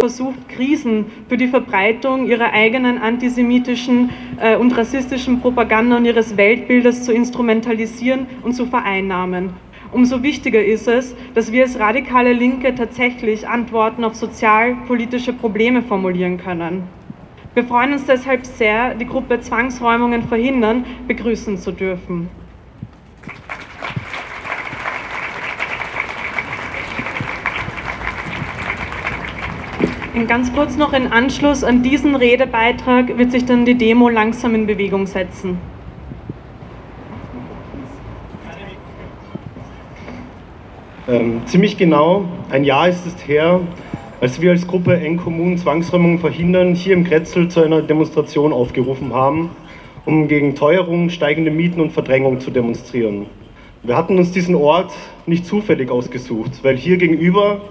versucht, 0.00 0.48
Krisen 0.48 1.04
für 1.28 1.36
die 1.36 1.48
Verbreitung 1.48 2.26
ihrer 2.26 2.54
eigenen 2.54 2.96
antisemitischen 2.96 4.08
äh, 4.40 4.56
und 4.56 4.74
rassistischen 4.74 5.42
Propaganda 5.42 5.98
und 5.98 6.06
ihres 6.06 6.38
Weltbildes 6.38 7.02
zu 7.02 7.12
instrumentalisieren 7.12 8.26
und 8.42 8.54
zu 8.54 8.64
vereinnahmen. 8.64 9.50
Umso 9.92 10.22
wichtiger 10.22 10.64
ist 10.64 10.88
es, 10.88 11.14
dass 11.34 11.52
wir 11.52 11.64
als 11.64 11.78
radikale 11.78 12.32
Linke 12.32 12.74
tatsächlich 12.74 13.46
Antworten 13.46 14.02
auf 14.02 14.14
sozialpolitische 14.14 15.34
Probleme 15.34 15.82
formulieren 15.82 16.38
können. 16.38 16.84
Wir 17.52 17.64
freuen 17.64 17.92
uns 17.92 18.06
deshalb 18.06 18.46
sehr, 18.46 18.94
die 18.94 19.06
Gruppe 19.06 19.40
Zwangsräumungen 19.40 20.22
verhindern 20.22 20.86
begrüßen 21.08 21.58
zu 21.58 21.72
dürfen. 21.72 22.30
Ganz 30.26 30.52
kurz 30.52 30.76
noch 30.76 30.92
in 30.92 31.12
Anschluss 31.12 31.64
an 31.64 31.82
diesen 31.82 32.14
Redebeitrag 32.14 33.18
wird 33.18 33.32
sich 33.32 33.44
dann 33.44 33.64
die 33.64 33.76
Demo 33.76 34.08
langsam 34.08 34.54
in 34.54 34.66
Bewegung 34.66 35.06
setzen. 35.06 35.58
Ähm, 41.08 41.42
ziemlich 41.46 41.76
genau 41.76 42.24
ein 42.50 42.64
Jahr 42.64 42.88
ist 42.88 43.04
es 43.06 43.26
her, 43.26 43.60
als 44.20 44.40
wir 44.40 44.50
als 44.50 44.66
Gruppe 44.66 44.96
Eng-Kommunen 44.96 45.58
Zwangsräumungen 45.58 46.18
verhindern 46.18 46.74
hier 46.74 46.94
im 46.94 47.04
Kretzel 47.04 47.48
zu 47.48 47.62
einer 47.62 47.82
Demonstration 47.82 48.52
aufgerufen 48.52 49.12
haben, 49.12 49.50
um 50.04 50.28
gegen 50.28 50.54
Teuerung, 50.54 51.10
steigende 51.10 51.50
Mieten 51.50 51.80
und 51.80 51.92
Verdrängung 51.92 52.38
zu 52.38 52.50
demonstrieren. 52.50 53.26
Wir 53.82 53.96
hatten 53.96 54.18
uns 54.18 54.30
diesen 54.30 54.54
Ort 54.54 54.92
nicht 55.26 55.46
zufällig 55.46 55.90
ausgesucht, 55.90 56.62
weil 56.62 56.76
hier 56.76 56.98
gegenüber 56.98 57.62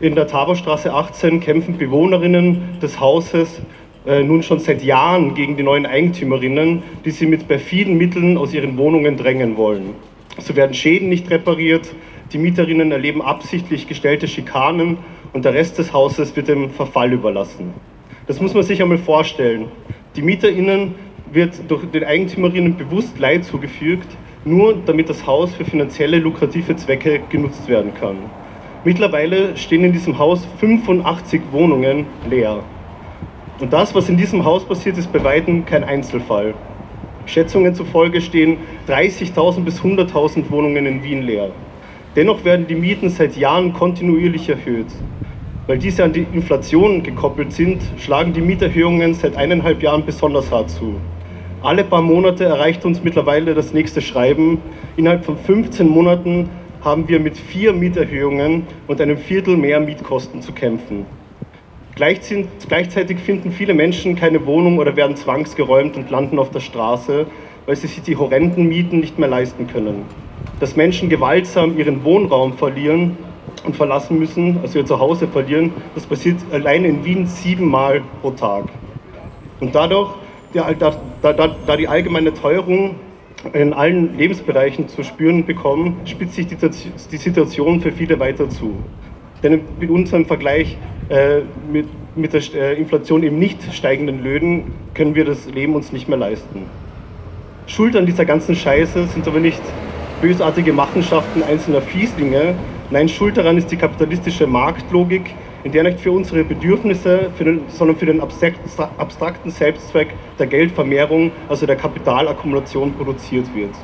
in 0.00 0.14
der 0.14 0.26
Taborstraße 0.26 0.92
18 0.92 1.40
kämpfen 1.40 1.76
Bewohnerinnen 1.76 2.78
des 2.80 2.98
Hauses 2.98 3.60
äh, 4.06 4.22
nun 4.22 4.42
schon 4.42 4.58
seit 4.58 4.82
Jahren 4.82 5.34
gegen 5.34 5.58
die 5.58 5.62
neuen 5.62 5.84
Eigentümerinnen, 5.84 6.82
die 7.04 7.10
sie 7.10 7.26
mit 7.26 7.46
perfiden 7.46 7.98
Mitteln 7.98 8.38
aus 8.38 8.54
ihren 8.54 8.78
Wohnungen 8.78 9.18
drängen 9.18 9.58
wollen. 9.58 9.90
So 10.38 10.56
werden 10.56 10.72
Schäden 10.72 11.10
nicht 11.10 11.30
repariert, 11.30 11.94
die 12.32 12.38
Mieterinnen 12.38 12.92
erleben 12.92 13.20
absichtlich 13.20 13.88
gestellte 13.88 14.26
Schikanen 14.26 14.96
und 15.34 15.44
der 15.44 15.52
Rest 15.52 15.78
des 15.78 15.92
Hauses 15.92 16.34
wird 16.34 16.48
dem 16.48 16.70
Verfall 16.70 17.12
überlassen. 17.12 17.74
Das 18.26 18.40
muss 18.40 18.54
man 18.54 18.62
sich 18.62 18.80
einmal 18.80 18.98
vorstellen. 18.98 19.66
Die 20.16 20.22
Mieterinnen 20.22 20.94
wird 21.30 21.60
durch 21.68 21.84
den 21.90 22.04
Eigentümerinnen 22.04 22.76
bewusst 22.76 23.18
Leid 23.18 23.44
zugefügt, 23.44 24.08
nur 24.46 24.76
damit 24.86 25.10
das 25.10 25.26
Haus 25.26 25.54
für 25.54 25.64
finanzielle 25.66 26.18
lukrative 26.18 26.74
Zwecke 26.76 27.20
genutzt 27.28 27.68
werden 27.68 27.92
kann. 27.92 28.16
Mittlerweile 28.82 29.58
stehen 29.58 29.84
in 29.84 29.92
diesem 29.92 30.18
Haus 30.18 30.46
85 30.58 31.42
Wohnungen 31.52 32.06
leer. 32.30 32.60
Und 33.60 33.70
das, 33.74 33.94
was 33.94 34.08
in 34.08 34.16
diesem 34.16 34.42
Haus 34.46 34.64
passiert, 34.64 34.96
ist 34.96 35.12
bei 35.12 35.22
weitem 35.22 35.66
kein 35.66 35.84
Einzelfall. 35.84 36.54
Schätzungen 37.26 37.74
zufolge 37.74 38.22
stehen 38.22 38.56
30.000 38.88 39.60
bis 39.64 39.82
100.000 39.82 40.50
Wohnungen 40.50 40.86
in 40.86 41.04
Wien 41.04 41.20
leer. 41.20 41.50
Dennoch 42.16 42.42
werden 42.42 42.66
die 42.66 42.74
Mieten 42.74 43.10
seit 43.10 43.36
Jahren 43.36 43.74
kontinuierlich 43.74 44.48
erhöht. 44.48 44.88
Weil 45.66 45.76
diese 45.76 46.02
an 46.02 46.14
die 46.14 46.26
Inflation 46.32 47.02
gekoppelt 47.02 47.52
sind, 47.52 47.82
schlagen 47.98 48.32
die 48.32 48.40
Mieterhöhungen 48.40 49.12
seit 49.12 49.36
eineinhalb 49.36 49.82
Jahren 49.82 50.06
besonders 50.06 50.50
hart 50.50 50.70
zu. 50.70 50.94
Alle 51.62 51.84
paar 51.84 52.00
Monate 52.00 52.46
erreicht 52.46 52.86
uns 52.86 53.04
mittlerweile 53.04 53.52
das 53.54 53.74
nächste 53.74 54.00
Schreiben. 54.00 54.62
Innerhalb 54.96 55.26
von 55.26 55.36
15 55.36 55.86
Monaten 55.86 56.48
haben 56.82 57.08
wir 57.08 57.20
mit 57.20 57.36
vier 57.36 57.72
Mieterhöhungen 57.72 58.66
und 58.86 59.00
einem 59.00 59.18
Viertel 59.18 59.56
mehr 59.56 59.80
Mietkosten 59.80 60.40
zu 60.42 60.52
kämpfen. 60.52 61.06
Gleichzeitig 61.96 63.18
finden 63.18 63.52
viele 63.52 63.74
Menschen 63.74 64.16
keine 64.16 64.46
Wohnung 64.46 64.78
oder 64.78 64.96
werden 64.96 65.16
zwangsgeräumt 65.16 65.96
und 65.96 66.10
landen 66.10 66.38
auf 66.38 66.50
der 66.50 66.60
Straße, 66.60 67.26
weil 67.66 67.76
sie 67.76 67.88
sich 67.88 68.02
die 68.02 68.16
horrenden 68.16 68.68
Mieten 68.68 69.00
nicht 69.00 69.18
mehr 69.18 69.28
leisten 69.28 69.66
können. 69.66 70.04
Dass 70.60 70.76
Menschen 70.76 71.10
gewaltsam 71.10 71.76
ihren 71.78 72.02
Wohnraum 72.04 72.54
verlieren 72.54 73.18
und 73.64 73.76
verlassen 73.76 74.18
müssen, 74.18 74.58
also 74.62 74.78
ihr 74.78 74.86
Zuhause 74.86 75.28
verlieren, 75.28 75.74
das 75.94 76.06
passiert 76.06 76.38
allein 76.52 76.86
in 76.86 77.04
Wien 77.04 77.26
siebenmal 77.26 78.02
pro 78.22 78.30
Tag. 78.30 78.64
Und 79.60 79.74
dadurch, 79.74 80.14
da, 80.54 80.72
da, 81.22 81.56
da 81.66 81.76
die 81.76 81.86
allgemeine 81.86 82.32
Teuerung 82.32 82.94
in 83.52 83.72
allen 83.72 84.16
Lebensbereichen 84.16 84.88
zu 84.88 85.02
spüren 85.02 85.46
bekommen, 85.46 85.96
spitzt 86.04 86.34
sich 86.34 86.46
die 86.46 87.16
Situation 87.16 87.80
für 87.80 87.92
viele 87.92 88.18
weiter 88.20 88.48
zu. 88.48 88.74
Denn 89.42 89.62
mit 89.78 89.90
unserem 89.90 90.26
Vergleich 90.26 90.76
äh, 91.08 91.40
mit, 91.72 91.88
mit 92.16 92.32
der 92.32 92.42
äh, 92.54 92.78
Inflation 92.78 93.22
eben 93.22 93.38
nicht 93.38 93.74
steigenden 93.74 94.22
Löhnen 94.22 94.64
können 94.94 95.14
wir 95.14 95.24
das 95.24 95.46
Leben 95.46 95.74
uns 95.74 95.92
nicht 95.92 96.08
mehr 96.08 96.18
leisten. 96.18 96.66
Schuld 97.66 97.96
an 97.96 98.06
dieser 98.06 98.24
ganzen 98.24 98.54
Scheiße 98.54 99.06
sind 99.06 99.26
aber 99.26 99.40
nicht 99.40 99.62
bösartige 100.20 100.72
Machenschaften 100.72 101.42
einzelner 101.42 101.82
Fieslinge, 101.82 102.54
nein, 102.90 103.08
Schuld 103.08 103.38
daran 103.38 103.56
ist 103.56 103.72
die 103.72 103.76
kapitalistische 103.76 104.46
Marktlogik, 104.46 105.34
in 105.64 105.72
der 105.72 105.84
nicht 105.84 106.00
für 106.00 106.12
unsere 106.12 106.44
Bedürfnisse, 106.44 107.30
für 107.36 107.44
den, 107.44 107.62
sondern 107.68 107.96
für 107.96 108.06
den 108.06 108.20
abstrakten 108.20 109.50
Selbstzweck 109.50 110.08
der 110.38 110.46
Geldvermehrung, 110.46 111.32
also 111.48 111.66
der 111.66 111.76
Kapitalakkumulation 111.76 112.92
produziert 112.94 113.46
wird. 113.54 113.74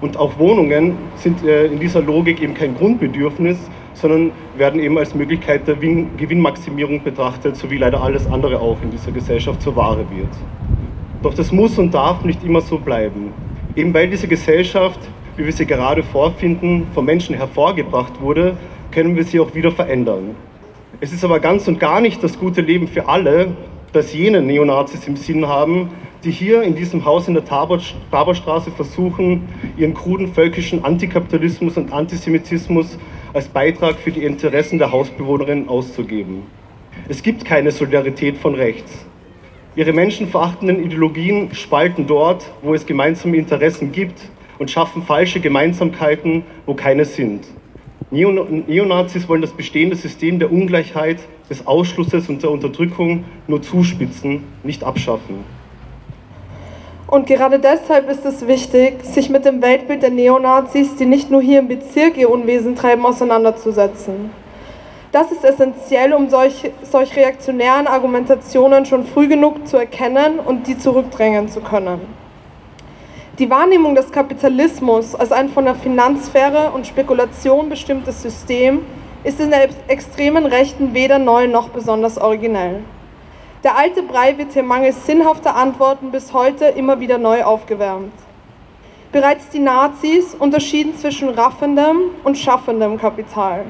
Und 0.00 0.16
auch 0.16 0.38
Wohnungen 0.38 0.96
sind 1.16 1.44
äh, 1.44 1.66
in 1.66 1.78
dieser 1.78 2.00
Logik 2.00 2.42
eben 2.42 2.54
kein 2.54 2.74
Grundbedürfnis, 2.74 3.58
sondern 3.94 4.32
werden 4.56 4.80
eben 4.80 4.98
als 4.98 5.14
Möglichkeit 5.14 5.68
der 5.68 5.76
Gewinnmaximierung 5.76 7.02
betrachtet, 7.02 7.56
so 7.56 7.70
wie 7.70 7.78
leider 7.78 8.02
alles 8.02 8.26
andere 8.26 8.58
auch 8.58 8.78
in 8.82 8.90
dieser 8.90 9.12
Gesellschaft 9.12 9.62
zur 9.62 9.76
Ware 9.76 10.04
wird. 10.10 10.30
Doch 11.22 11.34
das 11.34 11.52
muss 11.52 11.78
und 11.78 11.94
darf 11.94 12.24
nicht 12.24 12.42
immer 12.42 12.60
so 12.60 12.78
bleiben. 12.78 13.32
Eben 13.76 13.94
weil 13.94 14.08
diese 14.08 14.26
Gesellschaft 14.26 14.98
wie 15.36 15.46
wir 15.46 15.52
sie 15.52 15.66
gerade 15.66 16.02
vorfinden, 16.02 16.86
von 16.94 17.04
Menschen 17.04 17.34
hervorgebracht 17.34 18.20
wurde, 18.20 18.56
können 18.90 19.16
wir 19.16 19.24
sie 19.24 19.40
auch 19.40 19.54
wieder 19.54 19.72
verändern. 19.72 20.34
Es 21.02 21.12
ist 21.12 21.24
aber 21.24 21.40
ganz 21.40 21.66
und 21.66 21.80
gar 21.80 22.00
nicht 22.00 22.22
das 22.22 22.38
gute 22.38 22.60
Leben 22.60 22.86
für 22.86 23.08
alle, 23.08 23.56
das 23.92 24.14
jene 24.14 24.40
Neonazis 24.40 25.08
im 25.08 25.16
Sinn 25.16 25.48
haben, 25.48 25.90
die 26.22 26.30
hier 26.30 26.62
in 26.62 26.76
diesem 26.76 27.04
Haus 27.04 27.26
in 27.26 27.34
der 27.34 27.44
Taborstraße 27.44 28.70
versuchen, 28.70 29.48
ihren 29.76 29.94
kruden 29.94 30.32
völkischen 30.32 30.84
Antikapitalismus 30.84 31.76
und 31.76 31.92
Antisemitismus 31.92 32.98
als 33.32 33.48
Beitrag 33.48 33.96
für 33.96 34.12
die 34.12 34.22
Interessen 34.22 34.78
der 34.78 34.92
Hausbewohnerinnen 34.92 35.68
auszugeben. 35.68 36.44
Es 37.08 37.20
gibt 37.24 37.44
keine 37.44 37.72
Solidarität 37.72 38.38
von 38.38 38.54
rechts. 38.54 39.04
Ihre 39.74 39.92
menschenverachtenden 39.92 40.84
Ideologien 40.84 41.52
spalten 41.52 42.06
dort, 42.06 42.48
wo 42.62 42.74
es 42.74 42.86
gemeinsame 42.86 43.38
Interessen 43.38 43.90
gibt 43.90 44.20
und 44.60 44.70
schaffen 44.70 45.02
falsche 45.02 45.40
Gemeinsamkeiten, 45.40 46.44
wo 46.64 46.74
keine 46.74 47.04
sind. 47.06 47.44
Neonazis 48.12 49.26
wollen 49.26 49.40
das 49.40 49.52
bestehende 49.52 49.96
System 49.96 50.38
der 50.38 50.52
Ungleichheit, 50.52 51.18
des 51.48 51.66
Ausschlusses 51.66 52.28
und 52.28 52.42
der 52.42 52.50
Unterdrückung 52.50 53.24
nur 53.46 53.62
zuspitzen, 53.62 54.44
nicht 54.62 54.84
abschaffen. 54.84 55.44
Und 57.06 57.26
gerade 57.26 57.58
deshalb 57.58 58.08
ist 58.10 58.24
es 58.24 58.46
wichtig, 58.46 59.02
sich 59.02 59.28
mit 59.28 59.44
dem 59.44 59.60
Weltbild 59.60 60.02
der 60.02 60.10
Neonazis, 60.10 60.96
die 60.96 61.04
nicht 61.06 61.30
nur 61.30 61.42
hier 61.42 61.58
im 61.58 61.68
Bezirk 61.68 62.16
ihr 62.16 62.30
Unwesen 62.30 62.74
treiben, 62.74 63.04
auseinanderzusetzen. 63.04 64.30
Das 65.10 65.30
ist 65.30 65.44
essentiell, 65.44 66.14
um 66.14 66.30
solch, 66.30 66.70
solch 66.82 67.14
reaktionären 67.16 67.86
Argumentationen 67.86 68.86
schon 68.86 69.04
früh 69.04 69.28
genug 69.28 69.66
zu 69.66 69.76
erkennen 69.76 70.38
und 70.38 70.66
die 70.66 70.78
zurückdrängen 70.78 71.48
zu 71.48 71.60
können. 71.60 72.00
Die 73.38 73.48
Wahrnehmung 73.48 73.94
des 73.94 74.12
Kapitalismus 74.12 75.14
als 75.14 75.32
ein 75.32 75.48
von 75.48 75.64
der 75.64 75.74
Finanzsphäre 75.74 76.70
und 76.74 76.86
Spekulation 76.86 77.70
bestimmtes 77.70 78.20
System 78.20 78.84
ist 79.24 79.40
in 79.40 79.50
der 79.50 79.70
extremen 79.88 80.44
Rechten 80.44 80.92
weder 80.92 81.18
neu 81.18 81.46
noch 81.48 81.70
besonders 81.70 82.18
originell. 82.18 82.80
Der 83.64 83.78
alte 83.78 84.02
Brei 84.02 84.36
wird 84.36 84.52
hier 84.52 84.62
mangels 84.62 85.06
sinnhafter 85.06 85.56
Antworten 85.56 86.10
bis 86.10 86.34
heute 86.34 86.66
immer 86.66 87.00
wieder 87.00 87.16
neu 87.16 87.42
aufgewärmt. 87.42 88.12
Bereits 89.12 89.48
die 89.48 89.60
Nazis 89.60 90.34
unterschieden 90.34 90.94
zwischen 90.98 91.30
raffendem 91.30 92.10
und 92.24 92.36
schaffendem 92.36 92.98
Kapital. 92.98 93.64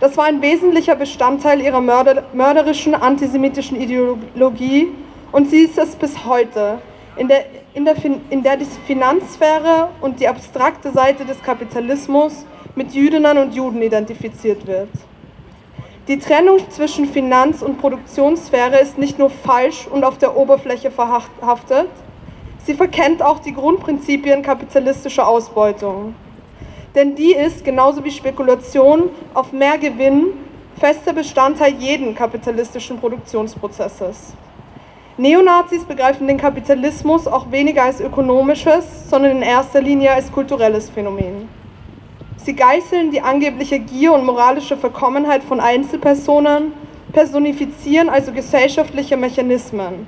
Das 0.00 0.16
war 0.16 0.24
ein 0.24 0.42
wesentlicher 0.42 0.96
Bestandteil 0.96 1.60
ihrer 1.60 1.80
mörder 1.80 2.24
mörderischen 2.32 2.96
antisemitischen 2.96 3.80
Ideologie 3.80 4.88
und 5.30 5.48
sie 5.48 5.60
ist 5.60 5.78
es 5.78 5.94
bis 5.94 6.24
heute, 6.24 6.80
in 7.20 7.28
der, 7.28 7.44
in, 7.74 7.84
der, 7.84 7.96
in 8.30 8.42
der 8.42 8.56
die 8.56 8.64
Finanzsphäre 8.64 9.90
und 10.00 10.20
die 10.20 10.26
abstrakte 10.26 10.90
Seite 10.90 11.26
des 11.26 11.42
Kapitalismus 11.42 12.46
mit 12.74 12.94
Jüdinnen 12.94 13.36
und 13.36 13.54
Juden 13.54 13.82
identifiziert 13.82 14.66
wird. 14.66 14.88
Die 16.08 16.18
Trennung 16.18 16.58
zwischen 16.70 17.04
Finanz- 17.04 17.60
und 17.60 17.78
Produktionssphäre 17.78 18.80
ist 18.80 18.96
nicht 18.96 19.18
nur 19.18 19.28
falsch 19.28 19.86
und 19.86 20.02
auf 20.02 20.16
der 20.16 20.34
Oberfläche 20.34 20.90
verhaftet, 20.90 21.90
sie 22.64 22.72
verkennt 22.72 23.22
auch 23.22 23.40
die 23.40 23.52
Grundprinzipien 23.52 24.40
kapitalistischer 24.40 25.28
Ausbeutung. 25.28 26.14
Denn 26.94 27.14
die 27.16 27.34
ist, 27.34 27.66
genauso 27.66 28.02
wie 28.02 28.12
Spekulation 28.12 29.10
auf 29.34 29.52
mehr 29.52 29.76
Gewinn, 29.76 30.28
fester 30.80 31.12
Bestandteil 31.12 31.74
jeden 31.74 32.14
kapitalistischen 32.14 32.98
Produktionsprozesses. 32.98 34.32
Neonazis 35.20 35.84
begreifen 35.84 36.26
den 36.26 36.38
Kapitalismus 36.38 37.26
auch 37.26 37.50
weniger 37.50 37.82
als 37.82 38.00
ökonomisches, 38.00 39.10
sondern 39.10 39.32
in 39.32 39.42
erster 39.42 39.82
Linie 39.82 40.14
als 40.14 40.32
kulturelles 40.32 40.88
Phänomen. 40.88 41.46
Sie 42.38 42.56
geißeln 42.56 43.10
die 43.10 43.20
angebliche 43.20 43.80
Gier 43.80 44.14
und 44.14 44.24
moralische 44.24 44.78
Verkommenheit 44.78 45.42
von 45.42 45.60
Einzelpersonen, 45.60 46.72
personifizieren 47.12 48.08
also 48.08 48.32
gesellschaftliche 48.32 49.18
Mechanismen. 49.18 50.06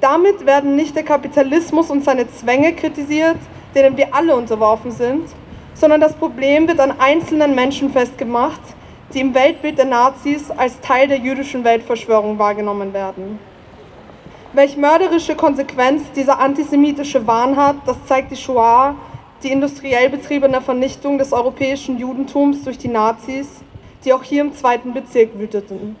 Damit 0.00 0.44
werden 0.44 0.74
nicht 0.74 0.96
der 0.96 1.04
Kapitalismus 1.04 1.88
und 1.88 2.02
seine 2.02 2.28
Zwänge 2.28 2.72
kritisiert, 2.72 3.38
denen 3.76 3.96
wir 3.96 4.12
alle 4.12 4.34
unterworfen 4.34 4.90
sind, 4.90 5.28
sondern 5.74 6.00
das 6.00 6.14
Problem 6.14 6.66
wird 6.66 6.80
an 6.80 6.94
einzelnen 6.98 7.54
Menschen 7.54 7.92
festgemacht, 7.92 8.62
die 9.14 9.20
im 9.20 9.32
Weltbild 9.32 9.78
der 9.78 9.84
Nazis 9.84 10.50
als 10.50 10.80
Teil 10.80 11.06
der 11.06 11.18
jüdischen 11.18 11.62
Weltverschwörung 11.62 12.36
wahrgenommen 12.36 12.92
werden. 12.92 13.38
Welch 14.58 14.76
mörderische 14.76 15.36
Konsequenz 15.36 16.10
dieser 16.16 16.40
antisemitische 16.40 17.24
Wahn 17.28 17.56
hat, 17.56 17.76
das 17.86 17.96
zeigt 18.06 18.32
die 18.32 18.36
Shoah, 18.36 18.96
die 19.44 19.52
industriell 19.52 20.10
betriebene 20.10 20.60
Vernichtung 20.60 21.16
des 21.16 21.32
europäischen 21.32 21.96
Judentums 21.96 22.64
durch 22.64 22.76
die 22.76 22.88
Nazis, 22.88 23.60
die 24.04 24.12
auch 24.12 24.24
hier 24.24 24.40
im 24.40 24.52
zweiten 24.52 24.92
Bezirk 24.92 25.38
wüteten. 25.38 25.94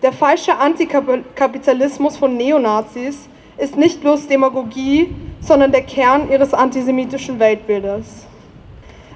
Der 0.00 0.14
falsche 0.14 0.56
Antikapitalismus 0.56 2.16
von 2.16 2.34
Neonazis 2.34 3.28
ist 3.58 3.76
nicht 3.76 4.00
bloß 4.00 4.26
Demagogie, 4.26 5.14
sondern 5.42 5.70
der 5.70 5.82
Kern 5.82 6.30
ihres 6.30 6.54
antisemitischen 6.54 7.38
Weltbildes 7.38 8.24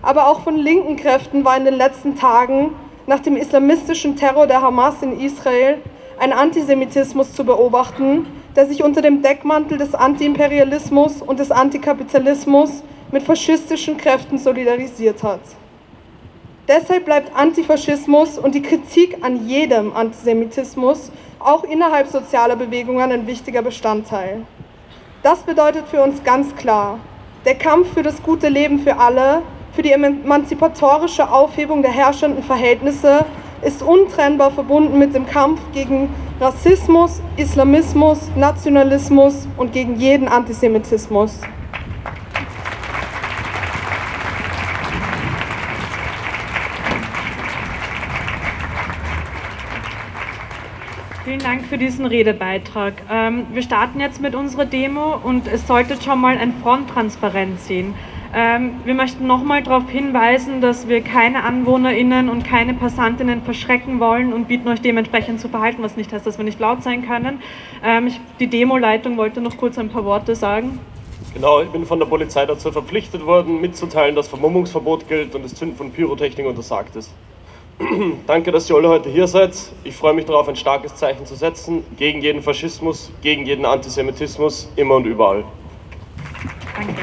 aber 0.02 0.28
auch 0.28 0.40
von 0.40 0.56
linken 0.56 0.96
Kräften 0.96 1.44
war 1.44 1.56
in 1.56 1.64
den 1.64 1.74
letzten 1.74 2.16
Tagen 2.16 2.74
nach 3.06 3.20
dem 3.20 3.36
islamistischen 3.36 4.16
Terror 4.16 4.46
der 4.46 4.60
Hamas 4.62 5.02
in 5.02 5.18
Israel 5.18 5.78
ein 6.18 6.32
Antisemitismus 6.32 7.32
zu 7.32 7.44
beobachten, 7.44 8.26
der 8.56 8.66
sich 8.66 8.82
unter 8.82 9.02
dem 9.02 9.22
Deckmantel 9.22 9.78
des 9.78 9.94
Antiimperialismus 9.94 11.22
und 11.22 11.38
des 11.38 11.50
Antikapitalismus 11.50 12.82
mit 13.12 13.22
faschistischen 13.22 13.96
Kräften 13.96 14.38
solidarisiert 14.38 15.22
hat. 15.22 15.40
Deshalb 16.66 17.06
bleibt 17.06 17.34
Antifaschismus 17.34 18.38
und 18.38 18.54
die 18.54 18.62
Kritik 18.62 19.18
an 19.22 19.48
jedem 19.48 19.94
Antisemitismus 19.94 21.10
auch 21.38 21.64
innerhalb 21.64 22.08
sozialer 22.08 22.56
Bewegungen 22.56 23.10
ein 23.10 23.26
wichtiger 23.26 23.62
Bestandteil. 23.62 24.42
Das 25.22 25.40
bedeutet 25.40 25.88
für 25.88 26.02
uns 26.02 26.22
ganz 26.24 26.54
klar, 26.56 26.98
der 27.44 27.54
Kampf 27.54 27.94
für 27.94 28.02
das 28.02 28.22
gute 28.22 28.48
Leben 28.48 28.80
für 28.80 28.98
alle 28.98 29.42
für 29.72 29.82
die 29.82 29.92
emanzipatorische 29.92 31.30
Aufhebung 31.30 31.82
der 31.82 31.92
herrschenden 31.92 32.42
Verhältnisse 32.42 33.24
ist 33.62 33.82
untrennbar 33.82 34.50
verbunden 34.50 34.98
mit 34.98 35.14
dem 35.14 35.26
Kampf 35.26 35.60
gegen 35.72 36.10
Rassismus, 36.40 37.20
Islamismus, 37.36 38.30
Nationalismus 38.36 39.48
und 39.56 39.72
gegen 39.72 39.96
jeden 39.96 40.28
Antisemitismus. 40.28 41.40
Vielen 51.24 51.40
Dank 51.40 51.66
für 51.66 51.76
diesen 51.76 52.06
Redebeitrag. 52.06 52.94
Ähm, 53.10 53.48
wir 53.52 53.60
starten 53.60 54.00
jetzt 54.00 54.20
mit 54.22 54.34
unserer 54.34 54.64
Demo 54.64 55.14
und 55.22 55.46
es 55.46 55.66
sollte 55.66 56.00
schon 56.00 56.20
mal 56.20 56.38
ein 56.38 56.54
Fronttransparent 56.62 57.60
sehen. 57.60 57.94
Ähm, 58.34 58.80
wir 58.84 58.94
möchten 58.94 59.26
nochmal 59.26 59.62
darauf 59.62 59.88
hinweisen, 59.88 60.60
dass 60.60 60.86
wir 60.86 61.00
keine 61.00 61.44
AnwohnerInnen 61.44 62.28
und 62.28 62.44
keine 62.44 62.74
PassantInnen 62.74 63.42
verschrecken 63.42 64.00
wollen 64.00 64.32
und 64.32 64.48
bieten 64.48 64.68
euch 64.68 64.82
dementsprechend 64.82 65.40
zu 65.40 65.48
verhalten, 65.48 65.82
was 65.82 65.96
nicht 65.96 66.12
heißt, 66.12 66.26
dass 66.26 66.36
wir 66.36 66.44
nicht 66.44 66.60
laut 66.60 66.82
sein 66.82 67.06
können. 67.06 67.40
Ähm, 67.82 68.12
die 68.38 68.48
Demoleitung 68.48 69.16
wollte 69.16 69.40
noch 69.40 69.56
kurz 69.56 69.78
ein 69.78 69.88
paar 69.88 70.04
Worte 70.04 70.34
sagen. 70.34 70.78
Genau, 71.32 71.62
ich 71.62 71.68
bin 71.68 71.86
von 71.86 71.98
der 71.98 72.06
Polizei 72.06 72.44
dazu 72.46 72.70
verpflichtet 72.70 73.24
worden, 73.24 73.60
mitzuteilen, 73.60 74.14
dass 74.14 74.28
Vermummungsverbot 74.28 75.08
gilt 75.08 75.34
und 75.34 75.44
das 75.44 75.54
Zünden 75.54 75.76
von 75.76 75.90
Pyrotechnik 75.90 76.46
untersagt 76.46 76.96
ist. 76.96 77.14
Danke, 78.26 78.50
dass 78.50 78.68
ihr 78.68 78.76
alle 78.76 78.88
heute 78.88 79.08
hier 79.08 79.26
seid. 79.26 79.54
Ich 79.84 79.94
freue 79.94 80.12
mich 80.12 80.24
darauf, 80.24 80.48
ein 80.48 80.56
starkes 80.56 80.96
Zeichen 80.96 81.24
zu 81.26 81.34
setzen 81.34 81.84
gegen 81.96 82.20
jeden 82.20 82.42
Faschismus, 82.42 83.10
gegen 83.22 83.46
jeden 83.46 83.64
Antisemitismus, 83.64 84.70
immer 84.76 84.96
und 84.96 85.06
überall. 85.06 85.44
Danke. 86.74 87.02